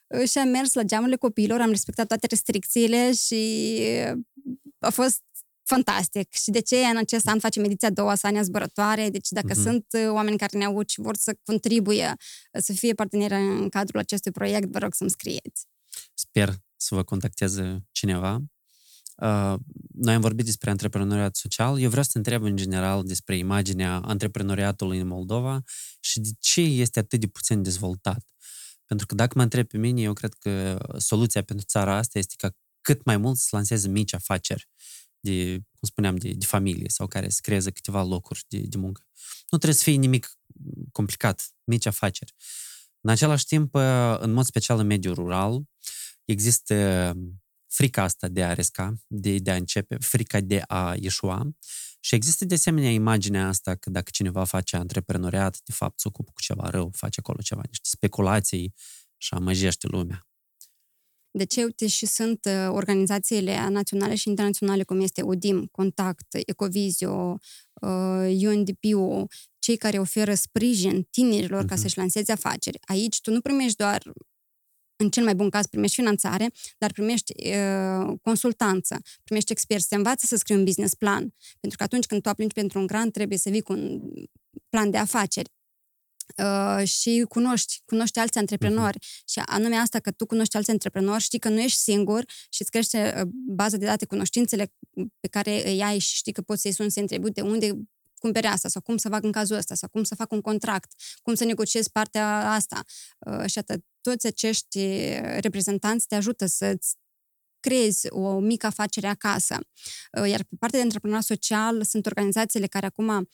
[0.08, 3.78] uh, și am mers la geamurile copiilor, am respectat toate restricțiile și
[4.12, 4.20] uh,
[4.80, 5.22] a fost
[5.70, 6.34] fantastic.
[6.34, 9.10] Și de ce în acest an facem ediția a doua, Sania Zburătoare?
[9.10, 9.64] Deci dacă uh-huh.
[9.64, 12.16] sunt uh, oameni care ne aud și vor să contribuie,
[12.54, 15.68] uh, să fie parteneri în cadrul acestui proiect, vă rog să-mi scrieți.
[16.14, 18.42] Sper să vă contacteze cineva.
[19.16, 19.56] Uh,
[19.94, 21.80] noi am vorbit despre antreprenoriat social.
[21.80, 25.64] Eu vreau să te întreb în general despre imaginea antreprenoriatului în Moldova
[26.00, 28.26] și de ce este atât de puțin dezvoltat.
[28.86, 32.34] Pentru că dacă mă întreb pe mine, eu cred că soluția pentru țara asta este
[32.38, 32.50] ca
[32.82, 34.68] cât mai mult să lanseze mici afaceri
[35.20, 39.02] de, cum spuneam, de, de familie sau care să creeze câteva locuri de, de muncă.
[39.50, 40.32] Nu trebuie să fie nimic
[40.92, 42.34] complicat, mici afaceri.
[43.02, 43.76] În același timp,
[44.20, 45.64] în mod special în mediul rural,
[46.26, 47.14] există
[47.68, 51.50] frica asta de a risca, de, de a începe, frica de a ieșua
[52.00, 56.32] și există de asemenea imaginea asta că dacă cineva face antreprenoriat, de fapt se ocupă
[56.34, 58.74] cu ceva rău, face acolo ceva, niște speculații
[59.18, 60.29] și amăjește lumea.
[61.32, 67.38] De ce, uite, și sunt uh, organizațiile naționale și internaționale, cum este UDIM, Contact, Ecovizio,
[67.82, 69.28] uh, UNDP-ul,
[69.60, 71.68] cei care oferă sprijin tinerilor uh-huh.
[71.68, 71.82] ca mhm.
[71.82, 72.80] să-și lanseze afaceri.
[72.82, 74.02] Aici tu nu primești doar
[74.96, 80.26] în cel mai bun caz primești finanțare, dar primești uh, consultanță, primești experți, te învață
[80.26, 81.34] să scrii un business plan.
[81.60, 84.02] Pentru că atunci când tu aplici pentru un grant, trebuie să vii cu un
[84.70, 85.50] plan de afaceri.
[86.38, 88.98] Uh, și cunoști, cunoști alți antreprenori.
[88.98, 89.24] Uh-huh.
[89.26, 92.72] Și anume asta că tu cunoști alți antreprenori, știi că nu ești singur și îți
[92.72, 94.74] crește uh, baza de date, cunoștințele
[95.20, 97.80] pe care îi ai și știi că poți să-i suni să întrebi de unde
[98.20, 100.94] cumpere asta sau cum să fac în cazul ăsta sau cum să fac un contract,
[101.22, 102.84] cum să negociez partea asta.
[103.20, 104.80] Uh, și atât, toți acești
[105.40, 106.96] reprezentanți te ajută să-ți
[107.60, 109.58] creezi o mică afacere acasă.
[110.26, 113.30] Iar pe partea de antreprenor social sunt organizațiile care acum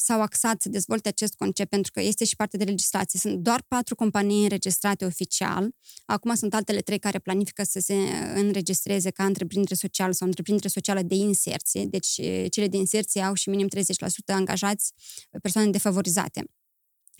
[0.00, 3.18] s-au axat să dezvolte acest concept pentru că este și parte de legislație.
[3.18, 5.70] Sunt doar patru companii înregistrate oficial.
[6.04, 7.94] Acum sunt altele trei care planifică să se
[8.34, 11.84] înregistreze ca întreprindere socială sau întreprindere socială de inserție.
[11.84, 13.80] Deci cele de inserție au și minim 30%
[14.26, 14.92] angajați
[15.42, 16.44] persoane defavorizate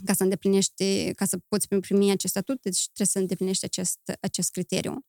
[0.04, 4.50] ca să îndeplinești, ca să poți primi acest statut, deci trebuie să îndeplinești acest, acest
[4.50, 5.06] criteriu.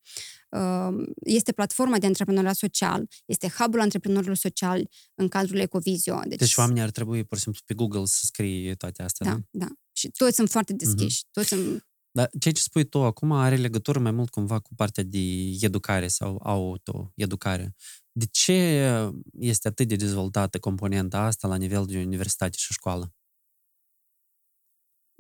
[0.49, 6.19] Um, este platforma de antreprenoriat social, este hub-ul antreprenorilor sociali în cadrul Ecovizio.
[6.27, 9.31] Deci, deci oamenii ar trebui, pur și simplu, pe Google să scrie toate astea, da?
[9.31, 9.67] Da, da.
[9.91, 11.23] Și toți sunt foarte deschiși.
[11.23, 11.31] Uh-huh.
[11.31, 11.83] Toți sunt...
[12.11, 15.19] Dar ceea ce spui tu acum are legătură mai mult cumva cu partea de
[15.59, 17.75] educare sau auto-educare.
[18.11, 18.53] De ce
[19.39, 23.13] este atât de dezvoltată componenta asta la nivel de universitate și școală?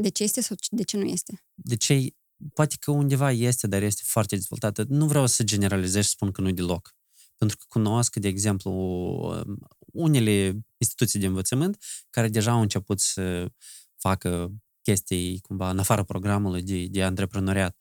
[0.01, 1.43] De ce este sau de ce nu este?
[1.53, 2.13] De ce
[2.53, 4.85] poate că undeva este, dar este foarte dezvoltată.
[4.87, 6.95] Nu vreau să generalizez și spun că nu e deloc.
[7.37, 13.51] Pentru că cunosc, de exemplu, um, unele instituții de învățământ care deja au început să
[13.95, 17.77] facă chestii cumva în afara programului de, de antreprenoriat.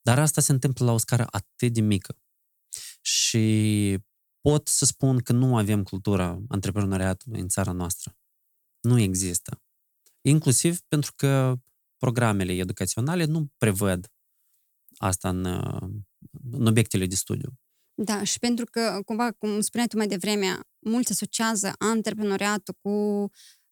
[0.00, 2.18] Dar asta se întâmplă la o scară atât de mică.
[3.00, 3.98] Și
[4.40, 8.16] pot să spun că nu avem cultura antreprenoriatului în țara noastră.
[8.80, 9.61] Nu există
[10.22, 11.54] inclusiv pentru că
[11.96, 14.12] programele educaționale nu prevăd
[14.96, 15.44] asta în,
[16.50, 17.58] în obiectele de studiu.
[17.94, 22.90] Da, și pentru că, cumva, cum spuneai tu mai devreme, mulți asociază antreprenoriatul cu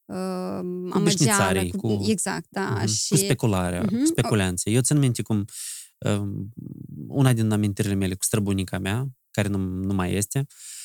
[0.05, 1.69] uh, amăgeală.
[1.69, 2.83] Cu, cu, exact, da.
[2.83, 3.09] Uh-huh, și...
[3.09, 4.05] Cu specularea, uh-huh.
[4.05, 4.71] speculanțe.
[4.71, 5.45] Eu țin minte cum
[5.99, 6.23] uh,
[7.09, 10.80] una din amintirile mele cu străbunica mea, care nu, nu mai este, uh, Uh,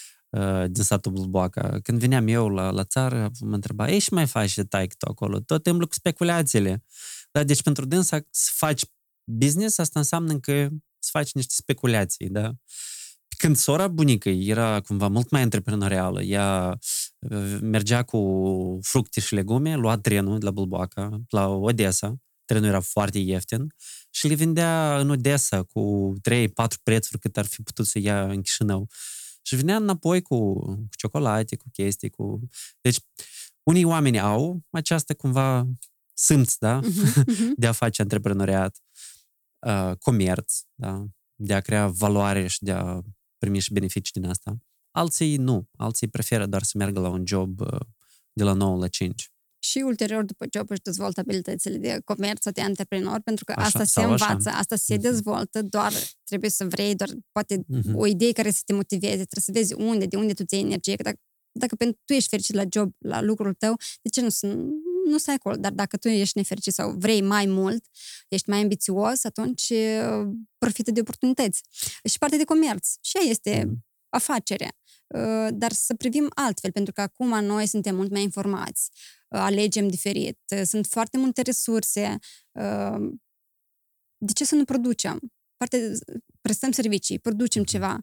[0.67, 1.80] din satul Bulboaca.
[1.84, 5.08] Când veneam eu la, la țară, mă întreba, ei și mai faci de taic tu
[5.10, 5.39] acolo?
[5.39, 6.84] Tot timpul cu speculațiile.
[7.32, 7.43] Da?
[7.43, 8.82] Deci pentru dânsa să faci
[9.24, 10.67] business, asta înseamnă că
[11.00, 12.54] să faci niște speculații, da?
[13.38, 16.80] Când sora bunică era cumva mult mai antreprenorială, ea
[17.19, 22.80] uh, mergea cu fructe și legume, lua trenul de la Bulboaca, la Odessa, trenul era
[22.80, 23.67] foarte ieftin
[24.10, 26.48] și le vindea în Odessa cu 3-4
[26.84, 28.88] prețuri cât ar fi putut să ia în Chișinău.
[29.45, 32.49] Și vinea înapoi cu, cu ciocolate, cu chestii, cu...
[32.81, 32.99] Deci,
[33.63, 35.67] unii oameni au această cumva
[36.13, 36.79] simț, da?
[36.79, 37.53] Uh-huh, uh-huh.
[37.62, 38.84] de a face antreprenoriat,
[39.67, 41.05] uh, comerț, da?
[41.36, 43.01] De a crea valoare și de a
[43.38, 44.58] primi și beneficii din asta.
[44.91, 45.69] Alții nu.
[45.77, 47.79] Alții preferă doar să meargă la un job uh,
[48.34, 49.31] de la 9 la 5
[49.69, 53.65] și ulterior după job își dezvoltă abilitățile de comerț sau de antreprenor, pentru că așa,
[53.65, 54.58] asta se învață, așa.
[54.58, 55.02] asta se mhm.
[55.02, 57.94] dezvoltă, doar trebuie să vrei, doar poate uh-huh.
[57.94, 60.96] o idee care să te motiveze, trebuie să vezi unde, de unde tu ți energie,
[60.96, 61.19] că dacă
[61.60, 64.29] dacă pentru tu ești fericit la job, la lucrul tău, de ce nu,
[65.06, 65.56] nu stai acolo?
[65.56, 67.85] Dar dacă tu ești nefericit sau vrei mai mult,
[68.27, 70.27] ești mai ambițios, atunci uh,
[70.58, 71.62] profită de oportunități.
[72.10, 72.94] Și partea de comerț.
[73.02, 73.85] Și ea este mm.
[74.10, 74.77] afacere.
[75.08, 79.88] Uh, dar să privim altfel, pentru că acum noi suntem mult mai informați, uh, alegem
[79.88, 82.17] diferit, sunt foarte multe resurse.
[84.17, 85.19] De ce să nu producem?
[85.58, 85.92] Parte,
[86.42, 87.71] prestăm servicii, producem mhm.
[87.71, 88.00] ceva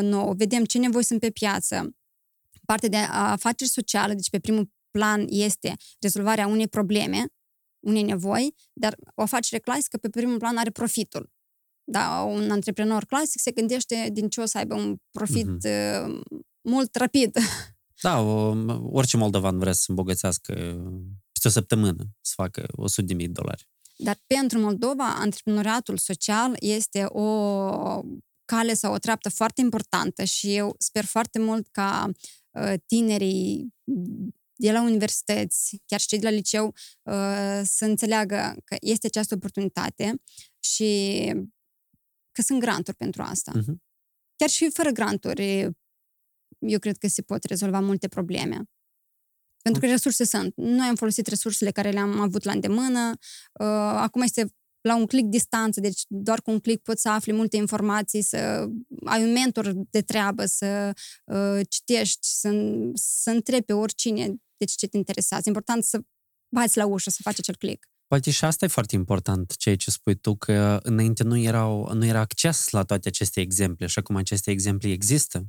[0.00, 1.96] nou, vedem ce nevoi sunt pe piață,
[2.64, 7.26] partea de afaceri sociale, deci pe primul plan este rezolvarea unei probleme,
[7.86, 11.30] unei nevoi, dar o afacere clasică pe primul plan are profitul.
[11.90, 16.20] Da, un antreprenor clasic se gândește din ce o să aibă un profit uh-huh.
[16.68, 17.36] mult rapid.
[18.00, 18.54] Da, o,
[18.90, 20.52] orice moldovan vrea să se îmbogățească
[21.32, 22.66] peste o săptămână, să facă
[23.06, 23.68] 100.000 de dolari.
[23.96, 28.02] Dar pentru Moldova, antreprenoriatul social este o
[28.44, 32.10] cale sau o treaptă foarte importantă și eu sper foarte mult ca
[32.50, 33.74] uh, tinerii
[34.54, 36.66] de la universități, chiar și cei de la liceu,
[37.02, 40.22] uh, să înțeleagă că este această oportunitate
[40.60, 41.32] și
[42.32, 43.52] că sunt granturi pentru asta.
[43.52, 43.74] Uh-huh.
[44.36, 45.70] Chiar și fără granturi,
[46.58, 48.62] eu cred că se pot rezolva multe probleme.
[49.62, 50.52] Pentru că resurse sunt.
[50.56, 53.10] Noi am folosit resursele care le-am avut la îndemână.
[53.52, 57.32] Uh, acum este la un click distanță, deci doar cu un click poți să afli
[57.32, 58.68] multe informații, să
[59.04, 60.92] ai un mentor de treabă, să
[61.24, 62.50] uh, citești, să,
[62.94, 65.42] să întrebi pe oricine deci ce te interesează.
[65.46, 66.00] Important să
[66.54, 67.86] bați la ușă, să faci acel click.
[68.06, 72.04] Poate și asta e foarte important, ceea ce spui tu, că înainte nu, erau, nu
[72.04, 75.46] era acces la toate aceste exemple și acum aceste exemple există.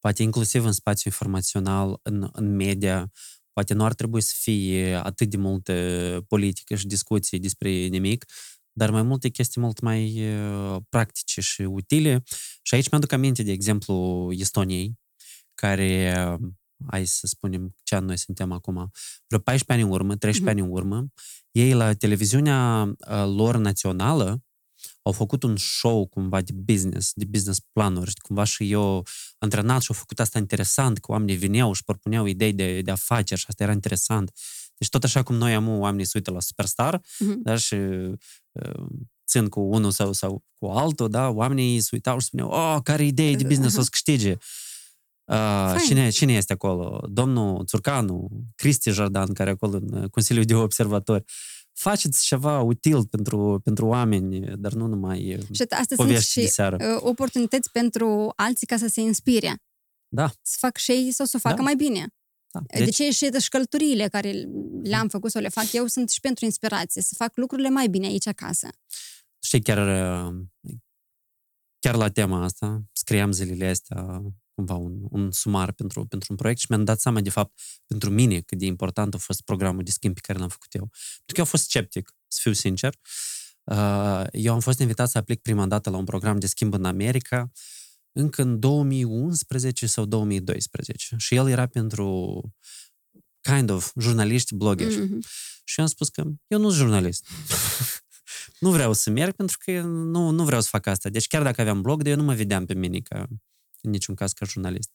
[0.00, 3.10] Poate inclusiv în spațiu informațional, în, în media,
[3.52, 8.24] poate nu ar trebui să fie atât de multe politică și discuții despre nimic,
[8.72, 12.22] dar mai multe chestii mult mai uh, practice și utile.
[12.62, 14.98] Și aici mi-aduc aminte, de exemplu, Estoniei,
[15.54, 16.14] care
[16.86, 18.90] hai să spunem ce an noi suntem acum,
[19.26, 20.50] vreo 14 ani în urmă, 13 mm-hmm.
[20.50, 21.06] ani în urmă,
[21.50, 24.42] ei la televiziunea uh, lor națională
[25.08, 29.06] au făcut un show cumva de business, de business planuri, cumva și eu
[29.38, 33.40] antrenat și au făcut asta interesant, că oamenii veneau și propuneau idei de, de afaceri
[33.40, 34.30] și asta era interesant.
[34.76, 37.42] Deci tot așa cum noi am oamenii se uită la Superstar, mm-hmm.
[37.42, 38.86] da, și uh,
[39.26, 43.04] țin cu unul sau, sau cu altul, da, oamenii se uitau și spuneau, oh, care
[43.04, 44.36] idee de business o să câștige.
[45.24, 47.06] Uh, cine, cine este acolo?
[47.10, 51.24] Domnul Țurcanu, Cristi Jordan, care acolo în Consiliul de Observatori.
[51.78, 56.98] Faceți ceva util pentru, pentru oameni, dar nu numai și asta sunt și de seară.
[57.00, 59.62] oportunități pentru alții ca să se inspire.
[60.08, 60.32] Da.
[60.42, 61.62] Să fac și ei sau să o facă da.
[61.62, 62.06] mai bine.
[62.50, 62.60] Da.
[62.66, 62.84] Deci...
[62.84, 64.48] De ce și și șcălătoriile care
[64.82, 68.06] le-am făcut sau le fac eu sunt și pentru inspirație, să fac lucrurile mai bine
[68.06, 68.68] aici acasă.
[69.42, 69.78] Știi, chiar,
[71.78, 74.22] chiar la tema asta, scriam zilele astea
[74.58, 78.10] cumva un, un sumar pentru, pentru un proiect și mi-am dat seama, de fapt, pentru
[78.10, 80.88] mine cât de important a fost programul de schimb pe care l-am făcut eu.
[80.90, 82.94] Pentru că eu am fost sceptic, să fiu sincer.
[83.64, 86.84] Uh, eu am fost invitat să aplic prima dată la un program de schimb în
[86.84, 87.50] America
[88.12, 92.40] încă în 2011 sau 2012 și el era pentru
[93.40, 94.94] kind of jurnaliști, blogeri.
[94.94, 95.18] Mm-hmm.
[95.64, 97.26] Și eu am spus că eu nu sunt jurnalist.
[98.60, 101.08] nu vreau să merg pentru că nu, nu vreau să fac asta.
[101.08, 103.28] Deci chiar dacă aveam blog, de eu nu mă vedeam pe mine ca
[103.82, 104.90] în niciun caz ca jurnalist.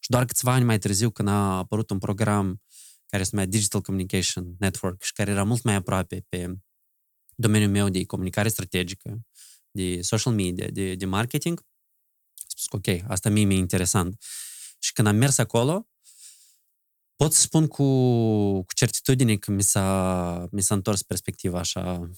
[0.00, 2.62] Și doar câțiva ani mai târziu, când a apărut un program
[3.06, 6.54] care se numea Digital Communication Network și care era mult mai aproape pe
[7.34, 9.20] domeniul meu de comunicare strategică,
[9.70, 14.22] de social media, de, de marketing, am spus că ok, asta mie mi-e interesant.
[14.78, 15.88] Și când am mers acolo,
[17.16, 17.84] pot să spun cu,
[18.62, 22.10] cu certitudine că mi s-a, mi s-a întors perspectiva așa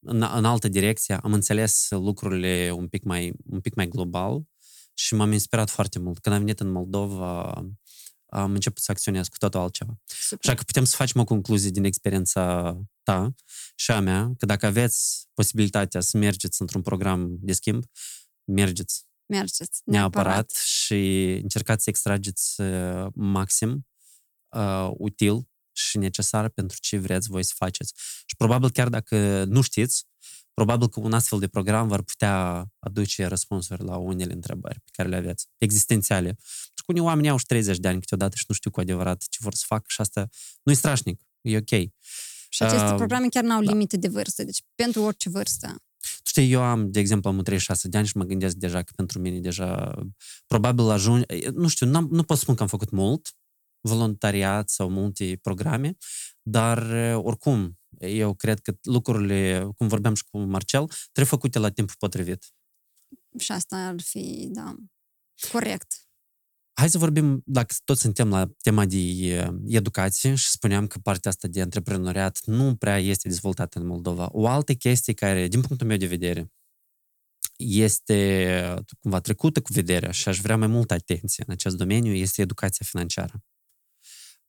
[0.00, 4.42] în, în altă direcție, am înțeles lucrurile un pic mai, un pic mai global
[4.94, 6.18] și m-am inspirat foarte mult.
[6.18, 7.42] Când am venit în Moldova,
[8.26, 10.00] am început să acționez cu totul altceva.
[10.04, 10.48] Super.
[10.48, 13.34] Așa că putem să facem o concluzie din experiența ta
[13.74, 17.84] și a mea, că dacă aveți posibilitatea să mergeți într-un program de schimb,
[18.44, 19.06] mergeți.
[19.26, 20.24] Mergeți, neapărat.
[20.24, 23.86] neapărat și încercați să extrageți uh, maxim
[24.56, 27.92] uh, util și necesară pentru ce vreți voi să faceți.
[28.26, 30.06] Și probabil chiar dacă nu știți,
[30.54, 35.08] probabil că un astfel de program v-ar putea aduce răspunsuri la unele întrebări pe care
[35.08, 36.36] le aveți, existențiale.
[36.74, 39.24] Și cu unii oameni au și 30 de ani câteodată și nu știu cu adevărat
[39.28, 40.28] ce vor să facă și asta
[40.62, 41.90] nu e strașnic, e ok.
[42.48, 43.70] Și aceste uh, programe chiar n-au da.
[43.70, 45.76] limite de vârstă, deci pentru orice vârstă.
[46.22, 48.92] Tu știi, eu am, de exemplu, am 36 de ani și mă gândesc deja că
[48.96, 49.94] pentru mine deja
[50.46, 53.34] probabil ajung, nu știu, nu pot spun că am făcut mult,
[53.82, 55.96] voluntariat sau multe programe,
[56.42, 56.78] dar
[57.16, 62.44] oricum, eu cred că lucrurile, cum vorbeam și cu Marcel, trebuie făcute la timpul potrivit.
[63.38, 64.74] Și asta ar fi, da,
[65.52, 66.06] corect.
[66.72, 68.98] hai să vorbim, dacă tot suntem la tema de
[69.66, 74.28] educație și spuneam că partea asta de antreprenoriat nu prea este dezvoltată în Moldova.
[74.32, 76.52] O altă chestie care, din punctul meu de vedere,
[77.56, 82.42] este cumva trecută cu vederea și aș vrea mai multă atenție în acest domeniu, este
[82.42, 83.42] educația financiară.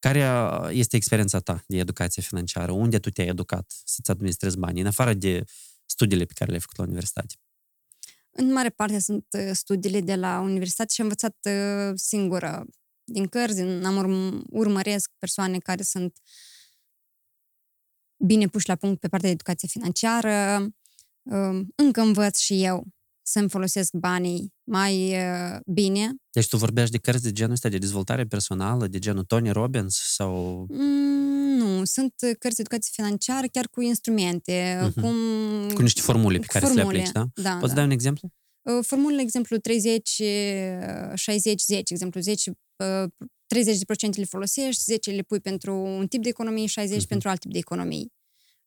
[0.04, 0.24] Care
[0.72, 2.72] este experiența ta de educație financiară?
[2.72, 5.44] Unde tu te-ai educat să-ți administrezi banii, în afară de
[5.86, 7.34] studiile pe care le-ai făcut la universitate?
[8.32, 12.66] În mare parte sunt uh, studiile de la universitate și am învățat uh, singură
[13.04, 16.18] din cărți, am urm- urmăresc persoane care sunt
[18.26, 20.68] bine puși la punct pe partea de educație financiară.
[21.22, 22.88] Um, încă învăț și eu
[23.34, 26.14] să-mi folosesc banii mai uh, bine.
[26.32, 29.96] Deci tu vorbești de cărți de genul ăsta de dezvoltare personală, de genul Tony Robbins
[30.16, 30.66] sau...
[30.70, 35.02] Mm, nu, sunt cărți de educație financiară chiar cu instrumente, uh-huh.
[35.02, 35.16] cum...
[35.74, 36.86] Cu niște formule pe care formule.
[36.86, 37.50] să le aplici, da?
[37.50, 37.80] da Poți da.
[37.80, 38.30] da un exemplu?
[38.62, 40.22] Uh, formulele, exemplu, 30,
[41.14, 42.56] 60, 10, exemplu, 10, 30%
[44.16, 47.08] le folosești, 10 le pui pentru un tip de economie, 60 uh-huh.
[47.08, 48.08] pentru alt tip de economie.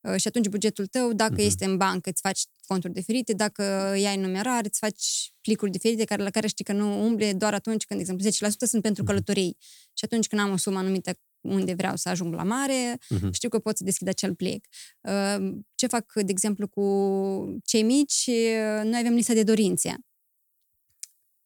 [0.07, 1.47] Uh, și atunci bugetul tău, dacă uh-huh.
[1.47, 6.23] este în bancă, îți faci conturi diferite, dacă iai numerar, îți faci plicuri diferite care,
[6.23, 9.07] la care știi că nu umble doar atunci când, de exemplu, 10% sunt pentru uh-huh.
[9.07, 9.57] călătorii.
[9.93, 13.31] Și atunci când am o sumă anumită unde vreau să ajung la mare, uh-huh.
[13.33, 14.67] știu că pot să deschid acel plic.
[15.01, 18.31] Uh, ce fac, de exemplu, cu cei mici?
[18.83, 19.97] Noi avem lista de dorințe.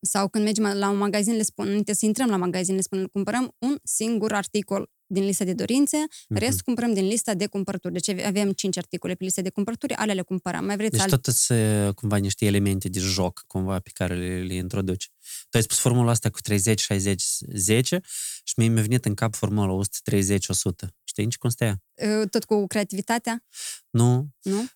[0.01, 3.07] Sau când mergem la un magazin, le spun, înainte să intrăm la magazin, le spun,
[3.07, 6.39] cumpărăm un singur articol din lista de dorințe, uh-huh.
[6.39, 7.93] restul cumpărăm din lista de cumpărături.
[7.93, 10.65] Deci avem cinci articole pe lista de cumpărături, ale le cumpărăm.
[10.65, 11.23] Mai vreți deci alt...
[11.23, 15.11] tot sunt cumva niște elemente de joc cumva pe care le, le introduci.
[15.49, 17.23] Tu ai spus formula asta cu 30, 60,
[17.55, 18.01] 10
[18.45, 20.95] și mie mi-a venit în cap formula 130, 100.
[21.05, 21.83] Știi nici cum stă
[22.31, 23.45] Tot cu creativitatea?
[23.91, 24.29] Nu.
[24.43, 24.69] Nu?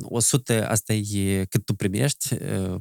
[0.00, 2.34] 100, asta e cât tu primești,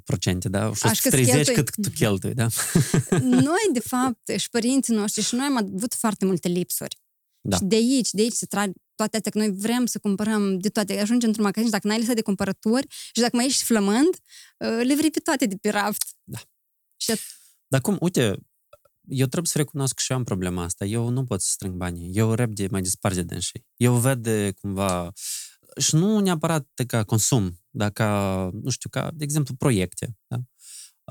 [0.03, 0.73] procente, da?
[0.73, 2.47] Și 130 cât tu cheltui, da?
[3.19, 6.99] Noi, de fapt, și părinții noștri și noi am avut foarte multe lipsuri.
[7.41, 7.57] Da.
[7.57, 10.69] Și de aici, de aici se trag toate astea, că noi vrem să cumpărăm de
[10.69, 10.99] toate.
[10.99, 14.17] Ajungi într-un magazin și dacă n-ai lista de cumpărături și dacă mai ești flămând,
[14.57, 16.15] le vrei pe toate de pe raft.
[16.23, 16.39] Da.
[17.01, 18.37] Și at- Dar cum, uite,
[19.07, 20.85] eu trebuie să recunosc că și eu am problema asta.
[20.85, 22.15] Eu nu pot să strâng banii.
[22.15, 23.65] Eu de mai desparte de înșei.
[23.75, 25.11] Eu ved de cumva
[25.77, 30.17] și nu neapărat de ca consum, dar ca, nu știu, ca, de exemplu, proiecte.
[30.27, 30.37] Da?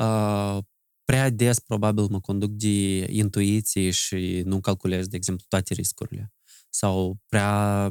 [0.05, 0.63] Uh,
[1.05, 6.33] prea des probabil mă conduc de intuiție și nu calculez, de exemplu, toate riscurile.
[6.71, 7.91] Sau prea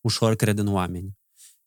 [0.00, 1.18] ușor cred în oameni.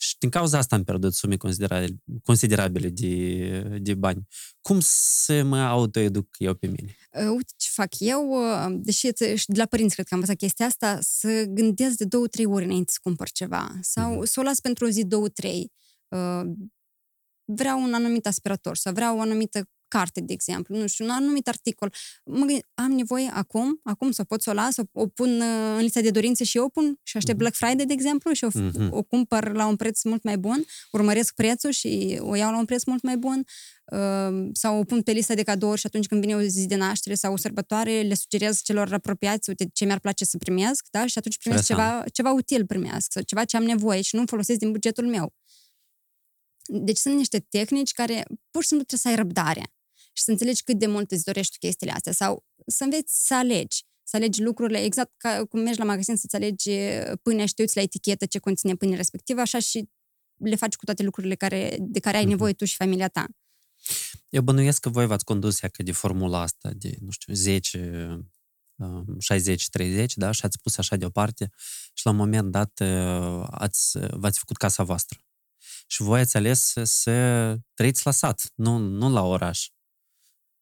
[0.02, 4.28] Și din cauza asta am pierdut sume considerabile, considerabile de, de bani.
[4.62, 6.95] Cum să mă autoeduc eu pe mine?
[7.30, 8.36] Uite ce fac eu,
[8.70, 12.45] deși de la părinți cred că am învățat chestia asta, să gândesc de două, trei
[12.45, 13.78] ori înainte să cumpăr ceva.
[13.82, 14.26] Sau mm-hmm.
[14.26, 15.72] să o las pentru o zi, două, trei.
[17.43, 21.47] Vreau un anumit aspirator sau vreau o anumită carte, de exemplu, nu știu, un anumit
[21.47, 21.93] articol.
[22.23, 25.75] Mă gând, am nevoie acum, acum să pot să o las, o, o pun uh,
[25.75, 27.39] în lista de dorințe și o pun și aștept mm-hmm.
[27.39, 28.89] Black Friday, de exemplu, și o, mm-hmm.
[28.89, 32.65] o cumpăr la un preț mult mai bun, urmăresc prețul și o iau la un
[32.65, 33.43] preț mult mai bun,
[33.91, 36.75] uh, sau o pun pe lista de cadouri și atunci când vine o zi de
[36.75, 41.05] naștere sau o sărbătoare, le sugerez celor apropiați, uite, ce mi-ar place să primesc, da?
[41.05, 44.59] Și atunci primesc ceva, ceva util primesc, sau ceva ce am nevoie și nu folosesc
[44.59, 45.33] din bugetul meu.
[46.71, 49.73] Deci sunt niște tehnici care pur și simplu trebuie să ai răbdare
[50.20, 53.88] și să înțelegi cât de mult îți dorești chestiile astea sau să înveți să alegi
[54.03, 56.72] să alegi lucrurile, exact ca cum mergi la magazin să-ți alegi
[57.22, 59.89] pâinea și te uiți la etichetă ce conține pâinea respectivă, așa și
[60.38, 62.32] le faci cu toate lucrurile care, de care ai mhm.
[62.32, 63.26] nevoie tu și familia ta.
[64.30, 68.20] Eu bănuiesc că voi v-ați condus că de formula asta de, nu știu, 10,
[68.80, 70.32] 60-30, da?
[70.32, 71.49] Și ați pus așa deoparte
[71.93, 75.20] și la un moment dat uh, ați, v-ați făcut casa voastră.
[75.88, 79.67] Și voi ați ales să trăiți la sat, nu, nu la oraș.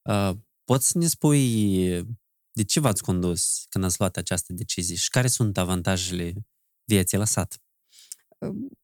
[0.08, 0.32] Uh,
[0.64, 2.06] poți să ne spui
[2.52, 6.34] de ce v-ați condus când ați luat această decizie și care sunt avantajele
[6.84, 7.62] vieții la sat?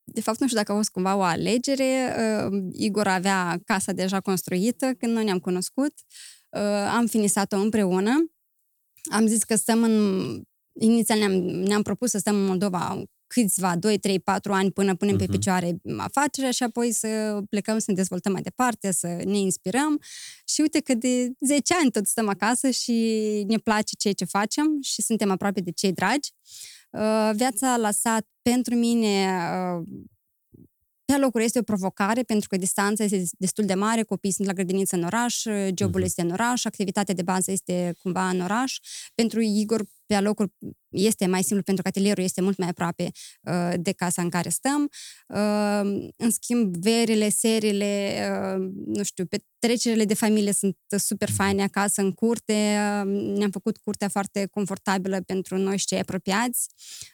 [0.03, 2.15] De fapt, nu știu dacă a fost cumva o alegere.
[2.51, 5.93] Uh, Igor avea casa deja construită când noi ne-am cunoscut.
[6.49, 6.61] Uh,
[6.95, 8.11] am finisat-o împreună.
[9.11, 10.41] Am zis că stăm în...
[10.79, 13.03] Inițial ne-am, ne-am propus să stăm în Moldova
[13.33, 15.17] câțiva, 2, 3, 4 ani până punem uh-huh.
[15.17, 15.31] pe mhm.
[15.31, 20.01] picioare afacerea și apoi să plecăm să ne dezvoltăm mai departe, să ne inspirăm.
[20.45, 22.93] Și uite că de 10 ani tot stăm acasă și
[23.47, 26.31] ne place ceea ce facem și suntem aproape de cei dragi.
[26.89, 29.27] Uh, viața la sat pentru mine
[29.77, 29.87] uh,
[31.13, 34.53] pe locuri este o provocare pentru că distanța este destul de mare, copiii sunt la
[34.53, 35.43] grădiniță în oraș,
[35.75, 36.05] jobul uh-huh.
[36.05, 38.79] este în oraș, activitatea de bază este cumva în oraș.
[39.15, 40.51] Pentru Igor pe alocuri
[40.89, 43.11] este mai simplu pentru că atelierul este mult mai aproape
[43.41, 44.89] uh, de casa în care stăm.
[45.27, 48.13] Uh, în schimb, verile, serile,
[48.55, 51.37] uh, nu știu, petrecerile de familie sunt super mhm.
[51.37, 52.53] faine acasă, în curte.
[52.53, 56.67] Uh, ne-am făcut curtea foarte confortabilă pentru noi și cei apropiați.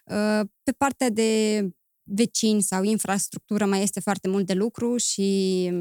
[0.05, 1.59] Uh, pe partea de
[2.09, 5.71] vecini sau infrastructură mai este foarte mult de lucru și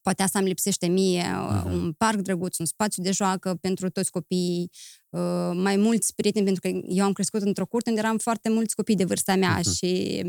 [0.00, 1.64] poate asta îmi lipsește mie, uh-huh.
[1.64, 4.70] un parc drăguț, un spațiu de joacă pentru toți copiii,
[5.08, 8.74] uh, mai mulți prieteni, pentru că eu am crescut într-o curte unde eram foarte mulți
[8.74, 9.76] copii de vârsta mea uh-huh.
[9.76, 10.22] și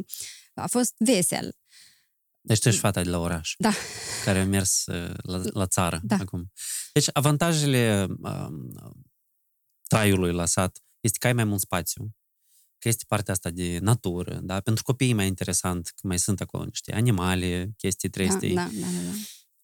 [0.53, 1.55] a fost vesel.
[2.41, 3.53] Deci tu ești fata de la oraș.
[3.57, 3.71] Da.
[4.23, 6.15] Care a mers uh, la, la țară da.
[6.15, 6.51] acum.
[6.93, 8.47] Deci avantajele uh,
[9.87, 12.15] traiului la sat este că ai mai mult spațiu,
[12.83, 14.59] că este partea asta de natură, da?
[14.59, 18.47] Pentru copii e mai interesant că mai sunt acolo niște animale, chestii trăiste.
[18.47, 19.11] Da, da, da, da.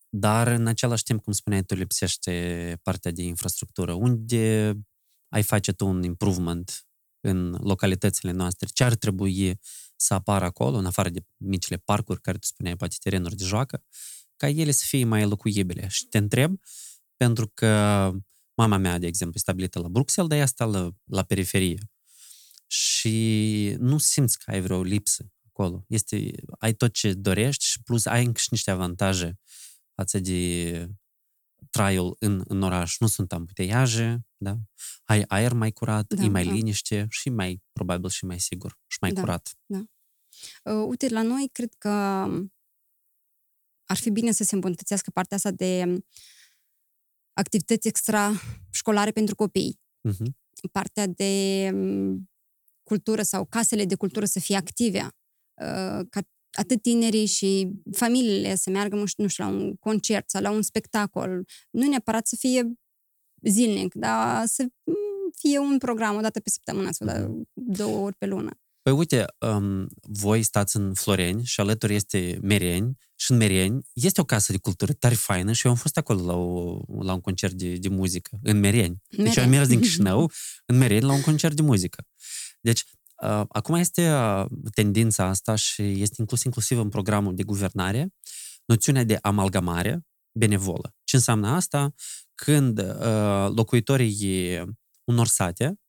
[0.09, 3.93] Dar în același timp, cum spuneai, tu lipsește partea de infrastructură.
[3.93, 4.74] Unde
[5.30, 6.88] ai face tu un improvement
[7.20, 8.67] în localitățile noastre?
[8.74, 9.59] Ce ar trebui
[9.95, 13.84] să apară acolo, în afară de micile parcuri, care tu spuneai, poate terenuri de joacă,
[14.36, 15.88] ca ele să fie mai locuibile?
[15.88, 16.59] Și te întreb,
[17.17, 17.67] pentru că
[18.53, 21.78] mama mea, de exemplu, e stabilită la Bruxelles, dar ea stă la, la periferie.
[22.72, 25.86] Și nu simți că ai vreo lipsă acolo.
[25.88, 29.39] Este, ai tot ce dorești și plus ai încă și niște avantaje
[29.95, 30.89] față de
[31.70, 32.97] traiul în, în oraș.
[32.97, 34.55] Nu sunt ambuteiaje, da?
[35.03, 36.51] ai aer mai curat, da, e mai da.
[36.51, 39.57] liniște și mai, probabil, și mai sigur și mai da, curat.
[39.65, 39.84] Da.
[40.63, 41.89] Uh, uite, la noi cred că
[43.86, 46.03] ar fi bine să se îmbunătățească partea asta de
[47.34, 48.32] activități extra
[48.72, 49.80] școlare pentru copii.
[50.09, 50.28] Uh-huh.
[50.72, 51.72] Partea de
[52.90, 55.00] cultură sau casele de cultură să fie active,
[55.62, 56.22] uh, ca
[56.52, 61.46] atât tinerii și familiile să meargă, nu știu, la un concert sau la un spectacol.
[61.70, 62.74] Nu neapărat să fie
[63.42, 64.68] zilnic, dar să
[65.36, 67.48] fie un program o dată pe săptămână sau mhm.
[67.54, 68.52] două ori pe lună.
[68.82, 74.22] Păi uite, um, voi stați în Floreni și alături este Mereni și în Mereni este
[74.22, 77.22] o casă de cultură tare faină și eu am fost acolo la, o, la un
[77.22, 79.02] concert de, de muzică, în Mereni.
[79.10, 79.28] Mereni.
[79.28, 80.32] Deci eu am mers din Chișinău
[80.66, 82.06] în Mereni la un concert de muzică.
[82.62, 82.84] Deci
[83.22, 88.14] Uh, acum este uh, tendința asta și este inclus inclusiv în programul de guvernare
[88.66, 90.95] noțiunea de amalgamare benevolă.
[91.03, 91.93] Ce înseamnă asta?
[92.36, 94.62] Când uh, locuitorii
[95.03, 95.80] unor sate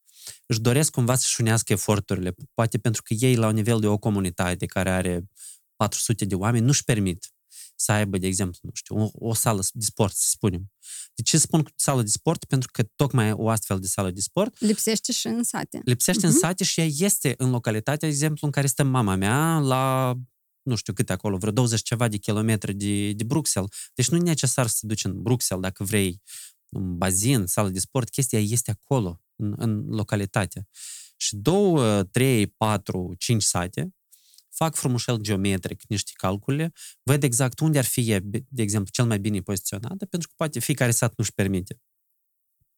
[0.46, 4.66] își doresc cumva să-și unească eforturile, poate pentru că ei, la nivel de o comunitate
[4.66, 5.24] care are
[5.76, 7.32] 400 de oameni, nu-și permit
[7.76, 10.72] să aibă, de exemplu, nu știu, o, o sală de sport, să spunem.
[11.20, 12.44] De ce spun sală de sport?
[12.44, 15.80] Pentru că tocmai o astfel de sală de sport lipsește și în sate.
[15.84, 16.24] Lipsește uh-huh.
[16.24, 16.40] în mhm.
[16.40, 20.14] sate și ea este în localitatea, de exemplu, în care stă mama mea, la
[20.62, 23.70] nu știu câte acolo, vreo 20 ceva de kilometri de, de Bruxelles.
[23.94, 26.22] Deci nu e necesar să te duci în Bruxelles dacă vrei
[26.68, 30.68] un bazin, sală de sport, chestia este acolo, în, în localitate.
[31.16, 33.94] Și două, trei, patru, cinci sate
[34.50, 36.72] fac frumușel geometric niște calcule,
[37.02, 40.90] văd exact unde ar fi, de exemplu, cel mai bine poziționată, pentru că poate fiecare
[40.90, 41.80] sat nu-și permite.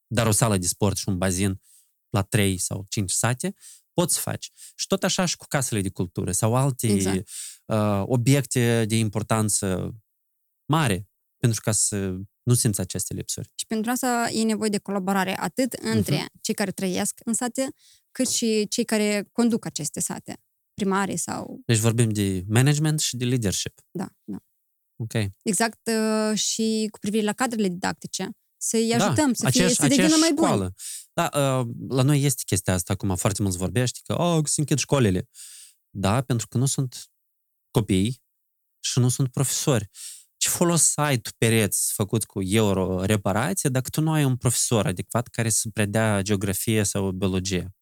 [0.06, 1.60] Dar o sală de sport și un bazin
[2.08, 3.54] la 3 sau 5 sate,
[3.92, 4.50] poți să faci.
[4.74, 7.28] Și tot așa și cu casele de cultură sau alte exact.
[7.64, 9.94] uh, obiecte de importanță
[10.64, 13.52] mare, pentru ca să nu simți aceste lipsuri.
[13.54, 16.40] Și pentru asta e nevoie de colaborare atât între uh-huh.
[16.40, 17.74] cei care trăiesc în sate,
[18.10, 20.40] cât și cei care conduc aceste sate
[20.74, 21.60] primare sau...
[21.66, 23.80] Deci vorbim de management și de leadership.
[23.90, 24.38] Da, da.
[24.96, 25.12] Ok.
[25.42, 28.30] Exact uh, și cu privire la cadrele didactice.
[28.56, 30.72] Să-i da, ajutăm da, să, fie, aceeași, să devină mai buni.
[31.12, 34.78] Da, uh, la noi este chestia asta, acum foarte mulți vorbește, că oh, se închid
[34.78, 35.28] școlile.
[35.90, 37.10] Da, pentru că nu sunt
[37.70, 38.22] copii
[38.80, 39.88] și nu sunt profesori.
[40.36, 44.86] Ce folos ai tu pereți făcut cu euro reparație dacă tu nu ai un profesor
[44.86, 47.74] adecvat care să predea geografie sau biologie?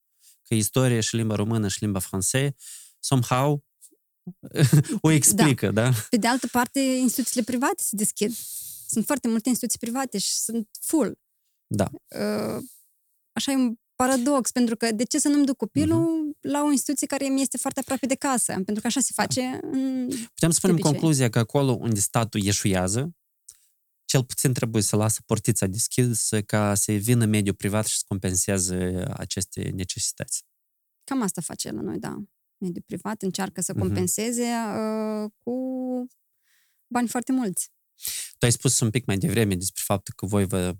[0.51, 2.55] Că istorie și limba română și limba franceză
[2.99, 3.65] somehow
[5.01, 5.83] o explică, da.
[5.83, 5.91] da?
[6.11, 8.33] Pe de altă parte, instituțiile private se deschid.
[8.87, 11.19] Sunt foarte multe instituții private și sunt full.
[11.67, 11.91] Da.
[11.93, 12.63] Uh,
[13.33, 16.41] așa e un paradox, pentru că de ce să nu-mi duc copilul uh-huh.
[16.41, 18.53] la o instituție care mi este foarte aproape de casă?
[18.53, 23.15] Pentru că așa se face în Putem spune în concluzia că acolo unde statul ieșuiază,
[24.11, 29.03] cel puțin trebuie să lasă portița deschisă ca să vină mediul privat și să compenseze
[29.13, 30.45] aceste necesități.
[31.05, 32.23] Cam asta face la noi, da
[32.59, 33.83] mediul privat încearcă să mhm.
[33.83, 35.25] compenseze uh-huh.
[35.25, 35.55] uh, cu
[36.87, 37.71] bani foarte mulți.
[38.39, 40.77] Tu ai spus un pic mai devreme despre faptul că voi vă,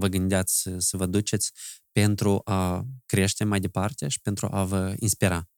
[0.00, 1.52] vă gândeați să, să vă duceți
[1.92, 5.48] pentru a crește mai departe și pentru a vă inspira.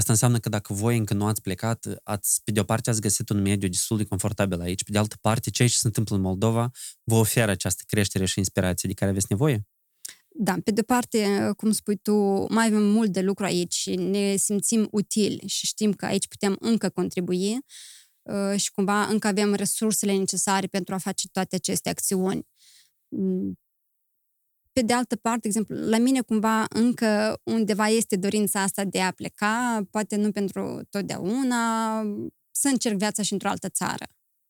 [0.00, 3.00] Asta înseamnă că dacă voi încă nu ați plecat, ați, pe de o parte ați
[3.00, 6.16] găsit un mediu destul de confortabil aici, pe de altă parte, ceea ce se întâmplă
[6.16, 6.70] în Moldova
[7.04, 9.66] vă oferă această creștere și inspirație de care aveți nevoie?
[10.28, 12.12] Da, pe de parte, cum spui tu,
[12.52, 16.56] mai avem mult de lucru aici și ne simțim utili și știm că aici putem
[16.60, 17.58] încă contribui
[18.22, 22.46] uh, și cumva încă avem resursele necesare pentru a face toate aceste acțiuni.
[24.80, 24.86] Mm.
[24.86, 29.00] Pe de altă parte, de exemplu, la mine cumva încă undeva este dorința asta de
[29.00, 32.02] a pleca, poate nu pentru totdeauna,
[32.50, 34.04] să încerc viața și într-o altă țară.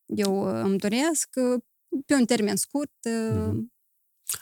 [0.06, 1.62] Eu uh, îmi doresc, uh,
[2.06, 3.78] pe un termen scurt, mm-hmm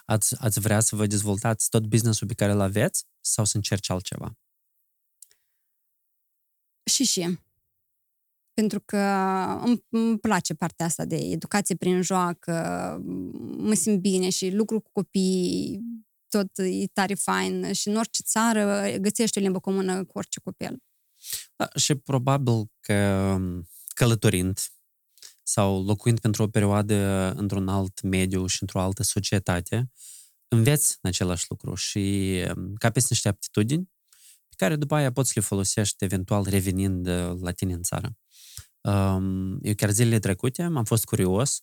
[0.04, 3.90] Ați, ați vrea să vă dezvoltați tot businessul pe care îl aveți sau să încerci
[3.90, 4.38] altceva?
[6.84, 7.38] Și și.
[8.58, 8.96] Pentru că
[9.64, 12.52] îmi, îmi place partea asta de educație prin joacă,
[13.56, 15.80] mă simt bine și lucru cu copii
[16.28, 20.82] tot e tare fain și în orice țară găsești o limbă comună cu orice copil.
[21.56, 23.36] Da, și probabil că
[23.94, 24.60] călătorind
[25.42, 29.90] sau locuind pentru o perioadă într-un alt mediu și într-o altă societate,
[30.48, 33.90] înveți în același lucru și um, capeți niște aptitudini
[34.48, 38.16] pe care după aia poți le folosești eventual revenind uh, la tine în țară.
[38.80, 41.62] Um, eu chiar zilele trecute am fost curios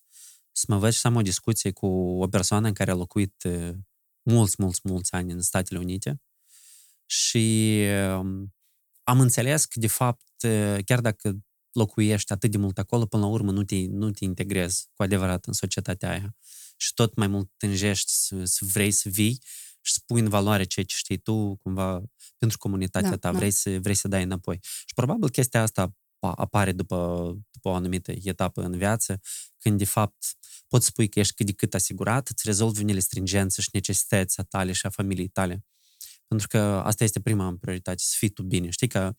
[0.52, 1.88] să mă văd și să am o discuție cu
[2.22, 3.74] o persoană în care a locuit uh,
[4.22, 6.22] mulți, mulți, mulți ani în Statele Unite
[7.06, 7.82] și
[8.18, 8.54] um,
[9.04, 11.38] am înțeles că, de fapt, uh, chiar dacă
[11.72, 15.46] locuiești atât de mult acolo, până la urmă nu te, nu te integrezi cu adevărat
[15.46, 16.36] în societatea aia.
[16.78, 19.42] Și tot mai mult tânjești să, să vrei să vii
[19.82, 22.02] și să pui în valoare ceea ce știi tu, cumva,
[22.38, 23.38] pentru comunitatea da, ta, da.
[23.38, 24.60] vrei, să, vrei să dai înapoi.
[24.62, 26.98] Și probabil chestia asta apare după,
[27.52, 29.20] după o anumită etapă în viață,
[29.58, 30.38] când de fapt
[30.68, 34.44] poți spui că ești cât de cât asigurat, îți rezolvi unele stringențe și necesități a
[34.44, 35.66] tale și a familiei tale.
[36.28, 38.70] Pentru că asta este prima prioritate, să fii tu bine.
[38.70, 39.16] Știi că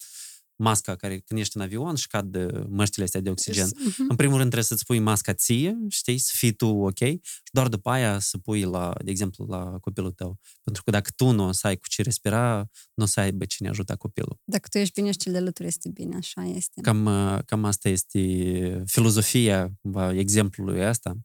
[0.57, 2.37] masca care când ești în avion și cad
[2.69, 3.67] măștile astea de oxigen.
[3.67, 4.09] Uh-huh.
[4.09, 7.69] În primul rând trebuie să-ți pui masca ție, știi, să fii tu ok și doar
[7.69, 10.39] după aia să pui, la, de exemplu, la copilul tău.
[10.65, 13.45] Pentru că dacă tu nu o să ai cu ce respira, nu o să aibă
[13.45, 14.41] cine ajuta copilul.
[14.45, 16.81] Dacă tu ești bine și cel de alături este bine, așa este.
[16.81, 17.05] Cam,
[17.47, 19.73] cam asta este filozofia
[20.13, 21.17] exemplului ăsta.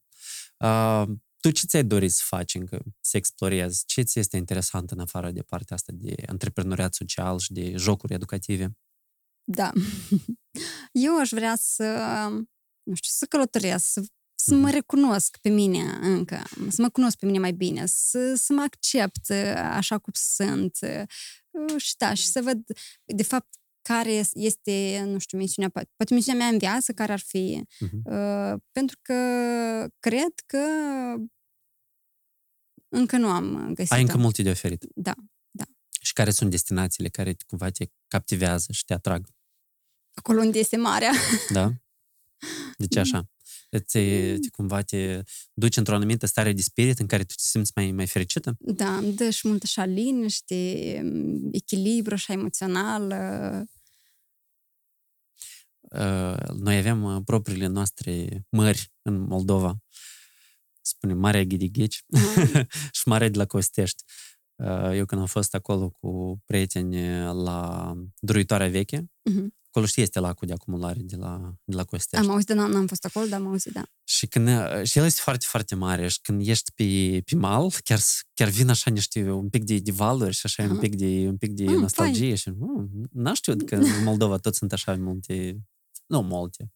[0.58, 1.04] Uh,
[1.40, 3.84] tu ce ți-ai dorit să faci încă, să explorezi?
[3.86, 8.14] Ce ți este interesant în afară de partea asta de antreprenoriat social și de jocuri
[8.14, 8.78] educative?
[9.56, 9.72] Da.
[10.92, 11.84] Eu aș vrea să,
[12.84, 14.04] nu știu, să călătoresc, să,
[14.36, 14.74] să mă mhm.
[14.74, 19.30] recunosc pe mine încă, să mă cunosc pe mine mai bine, să, să mă accept
[19.30, 22.64] uh, așa cum sunt uh, și da, și să văd,
[23.06, 27.64] de fapt, care este, nu știu, misiunea, poate misiunea mea în viață, care ar fi.
[27.66, 28.56] Uh-huh.
[28.72, 29.16] pentru că
[30.00, 30.66] cred că
[32.90, 34.86] încă nu am găsit Ai încă multe de oferit.
[34.96, 35.14] Da,
[36.02, 39.28] și care sunt destinațiile care cumva te captivează și te atrag?
[40.14, 41.12] Acolo unde este marea.
[41.50, 41.72] Da?
[42.78, 43.30] Deci așa.
[43.70, 45.22] Te, te, cumva te
[45.54, 48.56] duci într-o anumită stare de spirit în care tu te simți mai, mai fericită?
[48.60, 50.56] Da, îmi dă și multă așa liniște,
[51.52, 53.14] echilibru și emoțional.
[55.80, 59.78] Uh, noi avem uh, propriile noastre mări în Moldova.
[60.82, 62.22] Spunem Marea Ghidigheci mm.
[62.98, 64.04] și Marea de la Costești.
[64.62, 69.46] Uh, eu când am fost acolo cu prieteni la Druitoarea Veche, uh-huh.
[69.68, 72.26] acolo știi, este lacul de acumulare de la, de la Costești.
[72.26, 73.84] Am auzit, dar n-am fost acolo, dar am auzit, da.
[74.04, 77.72] Și, când, uh, și el este foarte, foarte mare și când ești pe, pe mal,
[77.84, 78.00] chiar,
[78.34, 80.70] chiar vin așa niște, un pic de, de valuri și așa uh-huh.
[80.70, 82.36] un pic de, un pic de mm, nostalgie fine.
[82.36, 85.62] și uh, n-am știut că în Moldova toți sunt așa multe,
[86.06, 86.72] nu multe,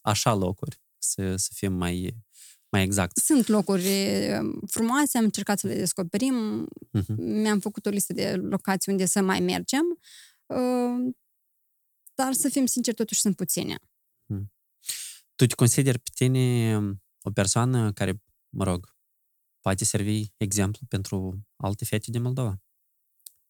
[0.00, 2.16] așa locuri să, să fim mai,
[2.70, 3.16] mai exact.
[3.16, 3.88] Sunt locuri
[4.38, 6.68] um, frumoase, am încercat să le descoperim,
[6.98, 7.16] uh-huh.
[7.16, 9.84] mi-am făcut o listă de locații unde să mai mergem,
[10.46, 11.14] uh,
[12.14, 13.74] dar să fim sinceri, totuși sunt puține.
[13.74, 14.44] Uh-huh.
[15.34, 18.94] Tu te consideri pe tine um, o persoană care, mă rog,
[19.60, 22.62] poate servi exemplu pentru alte fete din Moldova?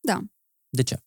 [0.01, 0.21] Da.
[0.69, 1.03] De ce?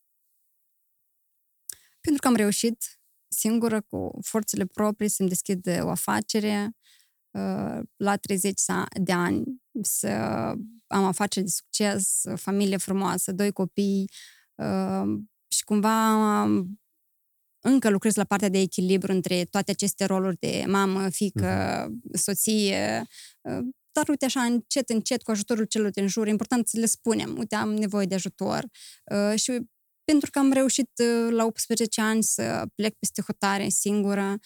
[2.01, 6.75] Pentru că am reușit singură, cu forțele proprii, să-mi deschid o afacere,
[7.95, 8.61] la 30
[9.01, 9.43] de ani
[9.81, 10.07] să
[10.87, 14.09] am afaceri de succes, familie frumoasă, doi copii
[14.55, 15.03] uh,
[15.47, 16.43] și cumva
[17.65, 22.19] încă lucrez la partea de echilibru între toate aceste roluri de mamă, fică, uh-huh.
[22.19, 23.05] soție,
[23.41, 26.85] uh, dar uite așa, încet, încet, cu ajutorul celor din jur, e important să le
[26.85, 28.65] spunem, uite, am nevoie de ajutor.
[29.11, 29.71] Uh, și
[30.03, 30.89] pentru că am reușit
[31.29, 34.37] la 18 ani să plec peste hotare singură,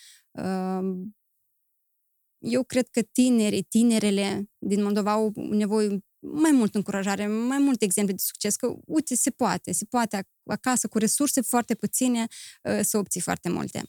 [2.50, 8.14] eu cred că tinerii, tinerele din Moldova au nevoie mai mult încurajare, mai multe exemple
[8.14, 12.28] de succes, că uite, se poate, se poate acasă cu resurse foarte puține
[12.66, 13.84] ă, să obții foarte multe.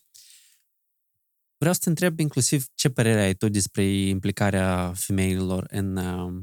[1.56, 6.42] Vreau să te întreb inclusiv ce părere ai tu despre implicarea femeilor în, ă,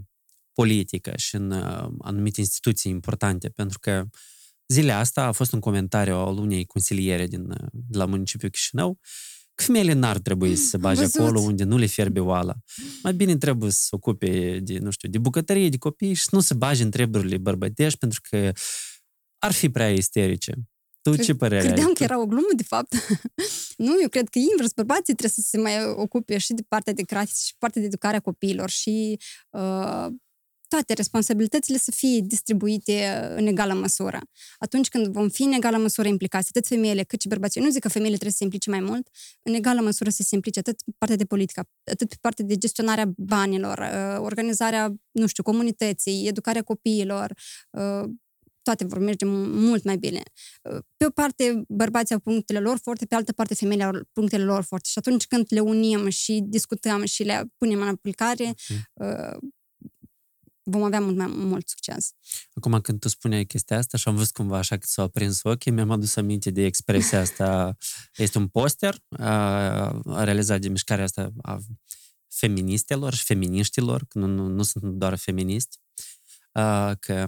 [0.56, 4.04] politică și în uh, anumite instituții importante, pentru că
[4.68, 8.94] zilea asta a fost un comentariu al unei consiliere din, uh, de la municipiul Chișinău,
[8.94, 9.00] că
[9.56, 11.22] femeile n-ar trebui să se bage văzut.
[11.22, 12.54] acolo unde nu le fierbe oala.
[13.04, 16.30] Mai bine trebuie să se ocupe de, nu știu, de bucătărie, de copii și să
[16.32, 18.52] nu se bage în treburile bărbătești, pentru că
[19.38, 20.54] ar fi prea isterice.
[21.02, 21.94] Tu ce părere Credeam ai?
[21.94, 22.94] că era o glumă, de fapt.
[23.78, 27.02] nu, eu cred că invers, bărbații trebuie să se mai ocupe și de partea de
[27.02, 30.08] creație și partea de educare a copiilor și uh,
[30.76, 34.20] toate responsabilitățile să fie distribuite în egală măsură.
[34.58, 37.72] Atunci când vom fi în egală măsură implicați, atât femeile cât și bărbații, eu nu
[37.72, 39.08] zic că femeile trebuie să se implice mai mult,
[39.42, 42.58] în egală măsură să se implice atât pe partea de politică, atât pe partea de
[42.58, 47.34] gestionarea banilor, uh, organizarea, nu știu, comunității, educarea copiilor,
[47.70, 48.10] uh,
[48.62, 50.24] toate vor merge mult mai bine.
[50.98, 54.64] Pe o parte, bărbații au punctele lor forte, pe altă parte, femeile au punctele lor
[54.64, 54.90] forte.
[54.90, 58.54] Și atunci când le unim și discutăm și le punem în aplicare,
[59.00, 59.54] Ok.
[60.68, 62.12] Vom avea mult mai mult succes.
[62.54, 65.72] Acum când tu spuneai chestia asta și am văzut cumva așa că s-au aprins ochii,
[65.72, 67.78] mi-am adus aminte de expresia asta.
[68.16, 71.60] Este un poster a, realizat de mișcarea asta a
[72.28, 75.80] feministelor și feminiștilor, că nu, nu, nu sunt doar feministi,
[76.52, 77.26] a, că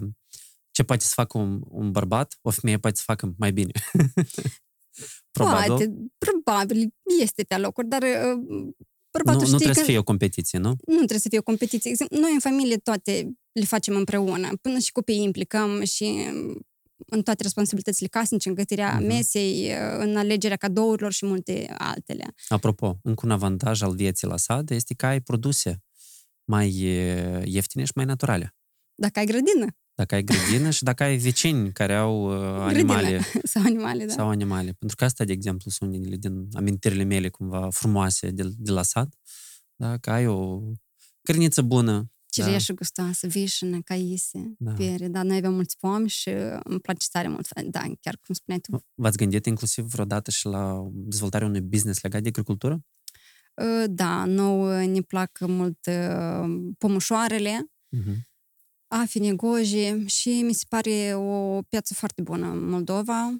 [0.70, 3.72] ce poate să facă un, un bărbat, o femeie poate să facă mai bine.
[5.30, 5.68] Probabil.
[5.68, 8.68] Poate, probabil, este pe locuri, dar uh,
[9.10, 10.68] bărbatul nu, știe nu trebuie că să fie o competiție, nu?
[10.86, 11.90] nu trebuie să fie o competiție.
[11.90, 16.66] Exemplu, Noi în familie toate le facem împreună, până și copiii implicăm și um,
[17.06, 19.06] în toate responsabilitățile casnice, în gătirea Mhm.
[19.06, 22.34] mesei, uh, în alegerea cadourilor și multe altele.
[22.48, 25.82] Apropo, încă un avantaj al vieții la sat este că ai produse
[26.44, 28.54] mai e, ieftine și mai naturale.
[28.94, 29.66] Dacă ai grădină
[29.98, 32.22] Dacă ai grădină și dacă ai vecini care au
[32.54, 33.20] uh, animale
[33.52, 34.12] sau animale, da.
[34.12, 34.72] sau animale.
[34.78, 38.82] Pentru că asta, de exemplu, sunt unele din amintirile mele cumva frumoase de, de la
[38.82, 39.14] sat.
[39.76, 40.60] Dacă ai o
[41.22, 44.72] grăniță bună, Cireșă gustoasă, vișină, caise, Da.
[44.72, 46.30] piere, da, noi avem mulți pomi și
[46.62, 47.60] îmi place tare mult.
[47.64, 48.84] Da, chiar cum spuneai tu.
[48.94, 52.80] v-ați gândit inclusiv vreodată și la dezvoltarea unui business legat de agricultură?
[53.54, 58.16] Uh, Da, nou ne plac mult uh, pomușoarele, Uh-huh.
[58.88, 63.36] Afine, goji și mi se pare o piață foarte bună în Moldova,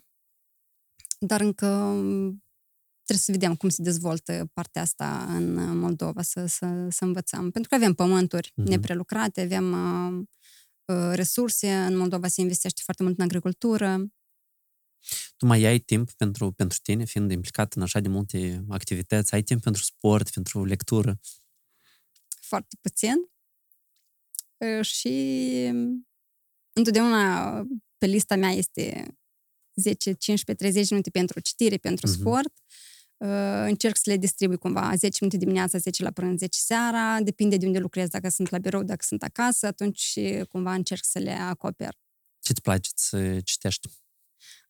[1.19, 2.43] dar încă um,
[3.03, 7.51] trebuie să vedem cum se dezvoltă partea asta în Moldova, să, să, să învățăm.
[7.51, 8.69] Pentru că avem pământuri Mhm.
[8.69, 10.23] neprelucrate, avem uh,
[10.85, 14.07] uh, resurse, în Moldova se investește foarte mult în agricultură.
[15.37, 19.43] Tu mai ai timp pentru, pentru tine, fiind implicat în așa de multe activități, ai
[19.43, 21.21] timp pentru sport, pentru lectură.
[22.41, 23.38] foarte puțin Uh,
[24.81, 25.09] și
[26.73, 27.53] întotdeauna
[27.99, 29.17] pe lista mea este
[29.75, 32.19] 10, 15, 30 minute pentru citire, pentru Mhm.
[32.19, 32.53] sport.
[33.17, 37.57] Uh, Încerc să le distribui cumva 10 minute dimineața, 10 la prânz, 10 seara, depinde
[37.57, 41.31] de unde lucrez, dacă sunt la birou, dacă sunt acasă, atunci cumva încerc să le
[41.33, 41.95] acoper.
[42.41, 43.89] Ce-ți place să citești?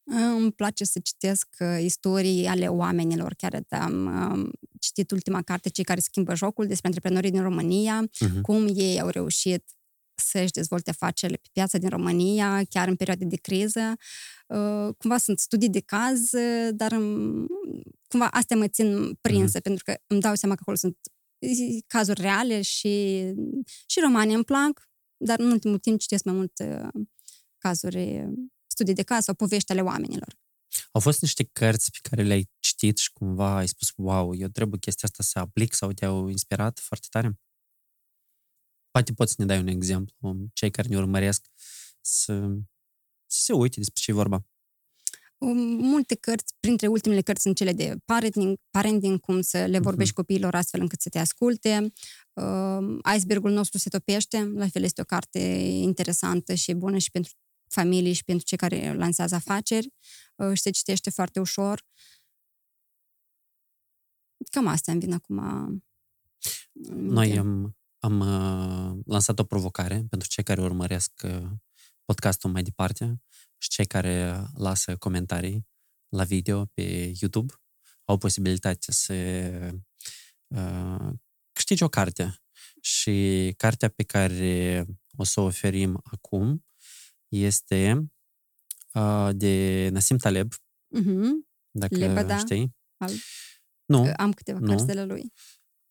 [0.04, 3.34] Îmi place să citesc uh, istorii ale oamenilor.
[3.34, 8.40] Chiar am um, citit ultima carte, Cei care schimbă jocul, despre antreprenorii din România, Uh-huh.
[8.42, 9.64] cum ei au reușit
[10.20, 13.96] să-și dezvolte afacerile pe piața din România, chiar în perioade de criză.
[14.46, 17.46] Uh, Cumva sunt studii de caz, uh, dar um,
[18.08, 20.96] cumva astea mă țin prinsă, pentru că îmi dau seama că acolo sunt
[21.38, 23.24] uh, cazuri reale și,
[23.86, 26.88] și romanii îmi plac, dar în ultimul timp citesc mai mult uh,
[27.58, 28.32] cazuri, uh,
[28.66, 30.36] studii de caz sau povești ale oamenilor.
[30.92, 34.78] Au fost niște cărți pe care le-ai citit și cumva ai spus, wow, eu trebuie
[34.78, 37.38] chestia asta să aplic sau te-au inspirat foarte tare?
[38.98, 41.46] Poate poți să ne dai un exemplu, cei care ne urmăresc
[42.00, 42.48] să,
[43.26, 44.46] să se uite despre ce e vorba.
[45.38, 50.14] Um, Multe cărți, printre ultimele cărți sunt cele de parenting, parenting cum să le vorbești
[50.14, 51.92] copiilor astfel încât să te asculte.
[52.32, 55.38] Uh, Icebergul nostru se topește, la fel este o carte
[55.82, 57.32] interesantă și bună și pentru
[57.68, 59.88] familii și pentru cei care lansează afaceri
[60.36, 61.84] uh, și se citește foarte ușor.
[64.50, 65.38] Cam asta îmi vin acum.
[66.72, 67.38] în Noi minte.
[67.38, 67.78] am,
[68.08, 71.46] am uh, lansat o provocare pentru cei care urmăresc uh,
[72.04, 73.22] podcastul mai departe
[73.58, 75.66] și cei care lasă comentarii
[76.08, 77.54] la video pe YouTube
[78.04, 79.14] au posibilitatea să
[80.46, 81.12] uh,
[81.52, 82.38] câștige o carte.
[82.80, 84.84] Și cartea pe care
[85.16, 86.64] o să o oferim acum
[87.28, 88.10] este
[88.94, 90.52] uh, de Nassim Taleb,
[90.94, 91.48] Mhm.
[91.70, 92.38] dacă Lebeda.
[92.38, 92.76] știi.
[92.96, 93.12] Al-
[93.84, 94.66] Nu, Am câteva Nu.
[94.66, 95.32] cărți de la lui.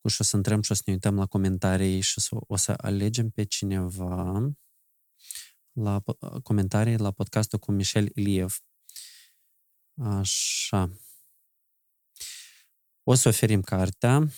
[0.08, 2.56] Și o să intrăm și o să ne uităm la comentarii și o să, o
[2.56, 4.52] să alegem pe cineva
[5.72, 8.58] la po- comentarii la podcastul cu Michel Iliev.
[10.00, 10.90] Așa.
[13.02, 14.28] O să oferim cartea.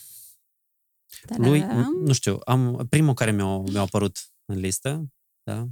[1.37, 1.75] Lui, Ta-da!
[1.75, 5.13] nu știu, am, primul care mi-a, mi-a apărut în listă,
[5.43, 5.67] da?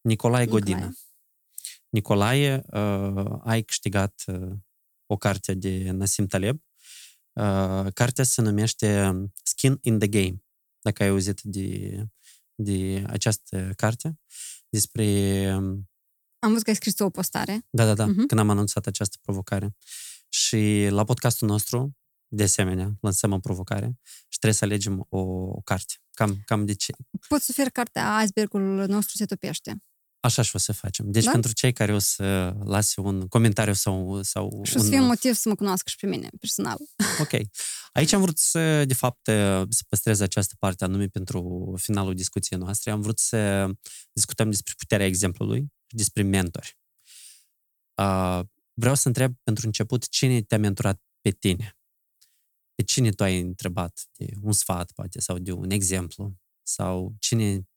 [0.00, 0.94] Nicolae Godină.
[1.88, 2.62] Nicolae.
[2.62, 4.56] Nicolae, uh, ai câștigat uh,
[5.06, 6.60] o carte de Nassim Taleb.
[7.38, 9.12] Uh, cartea se numește
[9.42, 10.42] Skin in the Game,
[10.80, 12.02] dacă ai auzit de,
[12.54, 14.18] de această carte,
[14.68, 15.04] despre...
[15.56, 15.88] um,
[16.38, 17.66] Am văzut că ai scris o postare.
[17.70, 18.26] Da, da, da, Mhm.
[18.26, 19.76] când am anunțat această provocare.
[20.28, 21.96] Și la podcastul nostru,
[22.28, 25.94] de asemenea, lansăm o provocare și trebuie să alegem o, o carte.
[26.10, 26.92] Cam, cam de ce?
[27.28, 29.82] Poți să oferi cartea Icebergul nostru se topește.
[30.20, 31.10] Așa și o să facem.
[31.10, 31.30] Deci Da?
[31.30, 34.90] pentru cei care o să lase un comentariu sau, sau Și o să un...
[34.90, 36.76] fie un motiv să mă cunoască și pe mine, personal.
[37.20, 37.30] Ok.
[37.92, 39.20] Aici am vrut să, de fapt,
[39.68, 42.90] să păstrez această parte anume pentru finalul discuției noastre.
[42.90, 43.70] Am vrut să
[44.12, 46.78] discutăm despre puterea exemplului și despre mentori.
[47.94, 48.40] Uh,
[48.72, 51.78] vreau să întreb pentru început cine te-a mentorat pe tine?
[52.74, 56.36] Pe cine tu ai întrebat de un sfat, poate, sau de un exemplu?
[56.62, 57.68] Sau cine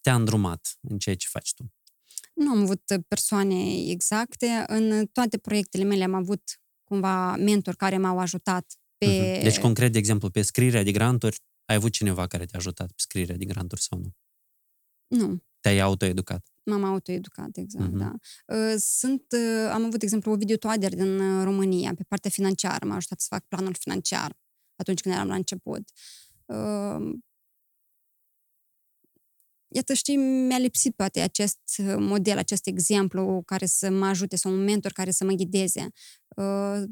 [0.00, 1.72] te-a îndrumat în ceea ce faci tu?
[2.34, 4.64] Nu am avut persoane exacte.
[4.66, 9.06] În toate proiectele mele am avut cumva mentori care m-au ajutat pe...
[9.34, 9.42] Mhm.
[9.42, 12.94] Deci, concret, de exemplu, pe scrierea de granturi, ai avut cineva care te-a ajutat pe
[12.96, 14.14] scrierea de granturi sau nu?
[15.06, 16.44] Nu, Te-ai autoeducat?
[16.62, 17.98] m-am autoeducat, exact, Mhm.
[17.98, 18.12] da.
[18.56, 22.86] Uh, Sunt, uh, am avut, de exemplu, o videotoader din uh, România, pe partea financiară,
[22.86, 24.36] m-a ajutat să fac planul financiar
[24.76, 25.82] atunci când eram la început.
[29.70, 34.36] Uh, Iată, știi, mi-a lipsit poate acest uh, model, acest exemplu care să mă ajute
[34.36, 35.88] sau un mentor care să mă ghideze.
[36.36, 36.82] Uh,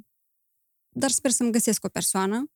[0.97, 2.51] Dar sper să-mi găsesc o persoană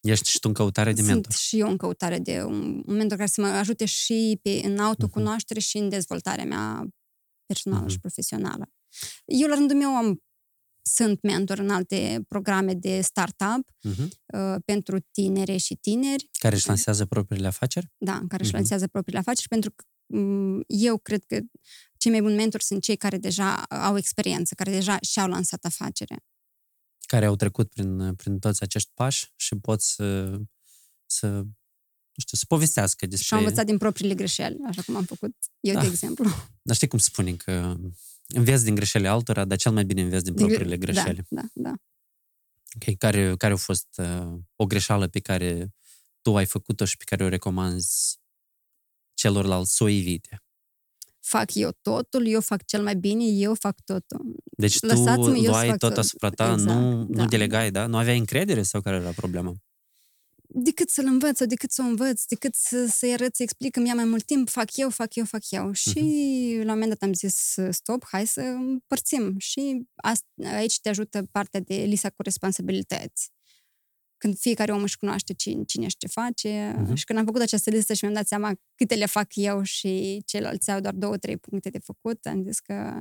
[0.00, 1.32] Ești și tu în căutare de Sunt mentor.
[1.32, 4.78] și eu în căutare de un, un mentor care să mă ajute și pe, în
[4.78, 5.68] autocunoaștere Mhm.
[5.68, 6.86] și în dezvoltarea mea
[7.46, 8.00] personală și Mhm.
[8.00, 8.70] profesională.
[9.24, 10.22] Eu, la rândul meu, am,
[10.82, 14.08] sunt mentor în alte programe de startup Uh-huh.
[14.34, 17.90] uh, pentru tinere și tineri, Care își lansează propriile afaceri?
[17.98, 18.58] da, în care își Mhm.
[18.58, 19.84] lansează propriile afaceri, pentru că
[20.18, 21.38] m, eu cred că
[21.96, 26.16] cei mai buni mentori sunt cei care deja au experiență, care deja și-au lansat afacere.
[27.06, 30.38] Care au trecut prin, prin toți acești pași și pot să,
[31.06, 31.26] să,
[32.12, 33.26] nu știu, să povestească despre...
[33.26, 35.86] Și au învățat din propriile greșeli, așa cum am făcut eu, de Ah.
[35.86, 36.24] exemplu.
[36.62, 37.76] Dar știi cum spune că
[38.28, 41.26] înveți din greșelile altora, dar cel mai bine înveți din Din gre- propriile greșeli.
[41.28, 41.74] Da, da, da.
[42.76, 45.74] Ok, care, care a fost uh, o greșeală pe care
[46.22, 48.18] tu ai făcut-o și pe care o recomanzi
[49.14, 50.42] celorlalți să o evite?
[51.24, 54.36] fac eu totul, eu fac cel mai bine, eu fac totul.
[54.56, 55.98] Deci tu Lăsați-mă, eu să luai fac tot tot.
[55.98, 57.24] asupra ta, Exact, nu, nu da.
[57.24, 57.86] delegai, da?
[57.86, 59.54] Nu aveai încredere sau care era problema?
[60.54, 63.80] Decât să-l învăț sau decât să o învăț, decât să, să-i arăt, să explic că
[63.80, 65.72] mi-a mai mult timp, fac eu, fac eu, fac eu.
[65.72, 66.00] Și
[66.54, 69.38] la un moment dat am zis, stop, hai să împărțim.
[69.38, 73.30] Și asta, aici te ajută partea de lista cu responsabilități.
[74.16, 76.74] Când fiecare om își cunoaște cine, cine și ce face.
[76.78, 76.94] Mhm.
[76.94, 80.22] Și când am făcut această listă și mi-am dat seama câte le fac eu și
[80.26, 82.92] ceilalți au doar două, trei puncte de făcut, am zis că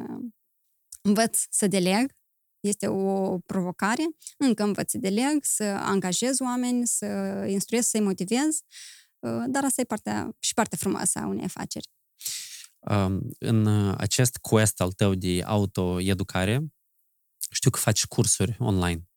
[1.02, 2.12] învăț să deleg,
[2.62, 4.03] este o provocare,
[4.38, 7.05] încă învăț să deleg, să angajez oameni, să
[7.49, 8.59] instruiesc, să-i motivez,
[9.20, 11.88] uh, dar asta e partea, și partea frumoasă a unei afaceri.
[12.80, 16.74] Um, în uh, acest quest al tău de autoeducare,
[17.51, 19.09] știu că faci cursuri online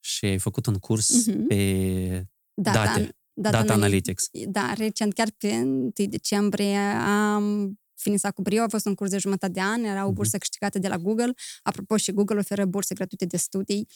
[0.00, 1.46] și ai făcut un curs Mhm.
[1.46, 4.24] pe date, data, anali- analytics.
[4.46, 9.18] Da, recent, chiar pe 1 decembrie, am finisat cu brio, a fost un curs de
[9.18, 10.14] jumătate de an, era o Mhm.
[10.14, 11.32] bursă câștigată de la Google.
[11.62, 13.86] Apropo, și Google oferă burse gratuite de studii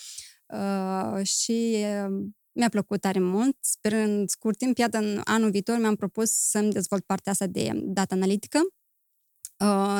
[0.46, 3.56] uh, și uh, mi-a plăcut tare mult.
[3.60, 8.14] Sperând scurt timp, iată, în anul viitor mi-am propus să-mi dezvolt partea asta de data
[8.14, 8.70] analitică, uh,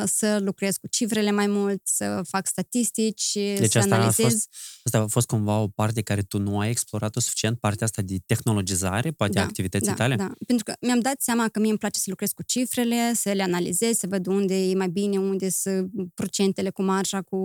[0.05, 4.25] să lucrez cu cifrele mai mult, să fac statistici, Deci să asta a analizez.
[4.25, 4.49] fost,
[4.85, 8.17] asta a fost cumva o parte care tu nu ai explorat-o suficient, partea asta de
[8.27, 10.17] tehnologizare, poate, a activității da, tale?
[10.17, 13.33] Da, pentru că mi-am dat seama că mie îmi place să lucrez cu cifrele, să
[13.33, 17.39] le analizez, să văd unde e mai bine, unde sunt procentele cu marja, cu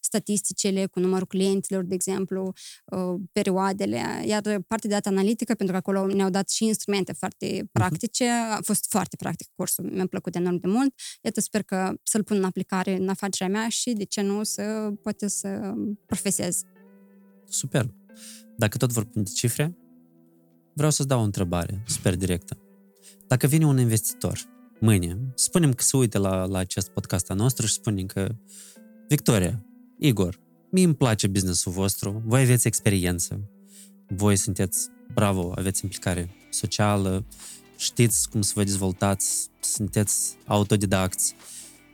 [0.00, 2.52] statisticele, cu numărul clienților, de exemplu,
[2.84, 4.22] uh, perioadele.
[4.24, 8.58] Iar partea de data analitică, pentru că acolo ne-au dat și instrumente foarte practice, a
[8.62, 10.94] fost foarte practic cursul, mi-a plăcut enorm de mult.
[11.22, 14.92] Iată, sper că să-l pun în aplicare în afacerea mea și, de ce nu, să
[15.02, 15.72] poate să
[16.06, 16.62] profesez.
[17.48, 17.94] Super.
[18.56, 19.76] Dacă tot vorbim de cifre,
[20.74, 22.58] vreau să-ți dau o întrebare super directă.
[23.26, 24.38] Dacă vine un investitor
[24.80, 28.34] mâine, spunem că se uite la, la acest podcast al nostru și spune că
[29.08, 29.66] Victoria,
[29.98, 30.40] Igor,
[30.70, 33.50] mie îmi place businessul vostru, voi aveți experiență,
[34.08, 37.26] voi sunteți, bravo, aveți implicare socială,
[37.82, 41.34] știți cum să vă dezvoltați, sunteți autodidacți.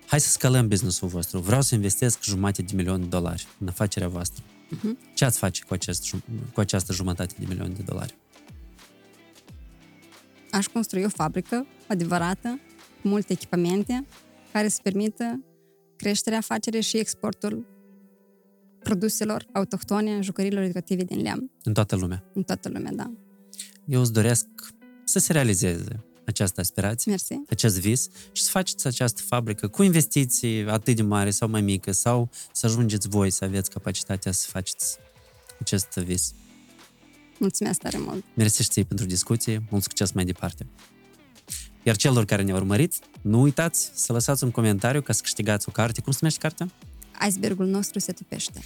[0.07, 1.39] Hai să scalăm businessul vostru.
[1.39, 4.43] Vreau să investesc jumătate de milion de dolari în afacerea voastră.
[4.71, 4.99] Mhm.
[5.15, 8.17] Ce ați face cu, acest, jum- cu această jumătate de milion de dolari?
[10.51, 12.59] aș construi o fabrică adevărată,
[13.03, 14.07] cu multe echipamente,
[14.53, 15.45] care să permită
[15.97, 17.67] creșterea afacerii și exportul
[18.79, 21.51] produselor autohtone, jucăriilor educative din lemn.
[21.63, 22.25] În toată lumea.
[22.33, 23.13] În toată lumea, da.
[23.85, 24.47] Eu îți doresc
[25.09, 27.35] să se realizeze această aspirație, Mersi.
[27.51, 31.93] acest vis și să faceți această fabrică cu investiții atât de mari sau mai mică
[31.93, 34.97] sau să ajungeți voi să aveți capacitatea să faceți
[35.61, 36.33] acest vis.
[37.39, 38.25] Mulțumesc tare mult!
[38.35, 40.67] Mersi și ție pentru discuție, mult succes mai departe!
[41.83, 45.73] Iar celor care ne urmăriți, nu uitați să lăsați un comentariu ca să câștigați o
[45.73, 46.01] carte.
[46.01, 46.71] Cum se numește cartea?
[47.29, 48.61] Icebergul nostru se tupește.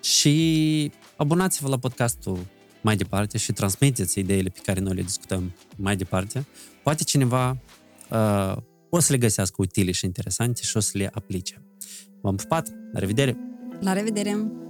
[0.00, 2.46] Și abonați-vă la podcastul
[2.82, 6.46] mai departe și transmiteți ideile pe care noi le discutăm mai departe.
[6.82, 7.58] Poate cineva
[8.10, 8.56] uh,
[8.88, 11.62] o să le găsească utile și interesante și o să le aplice.
[12.20, 12.68] V-am pupat!
[12.92, 13.36] La revedere!
[13.80, 14.67] La revedere!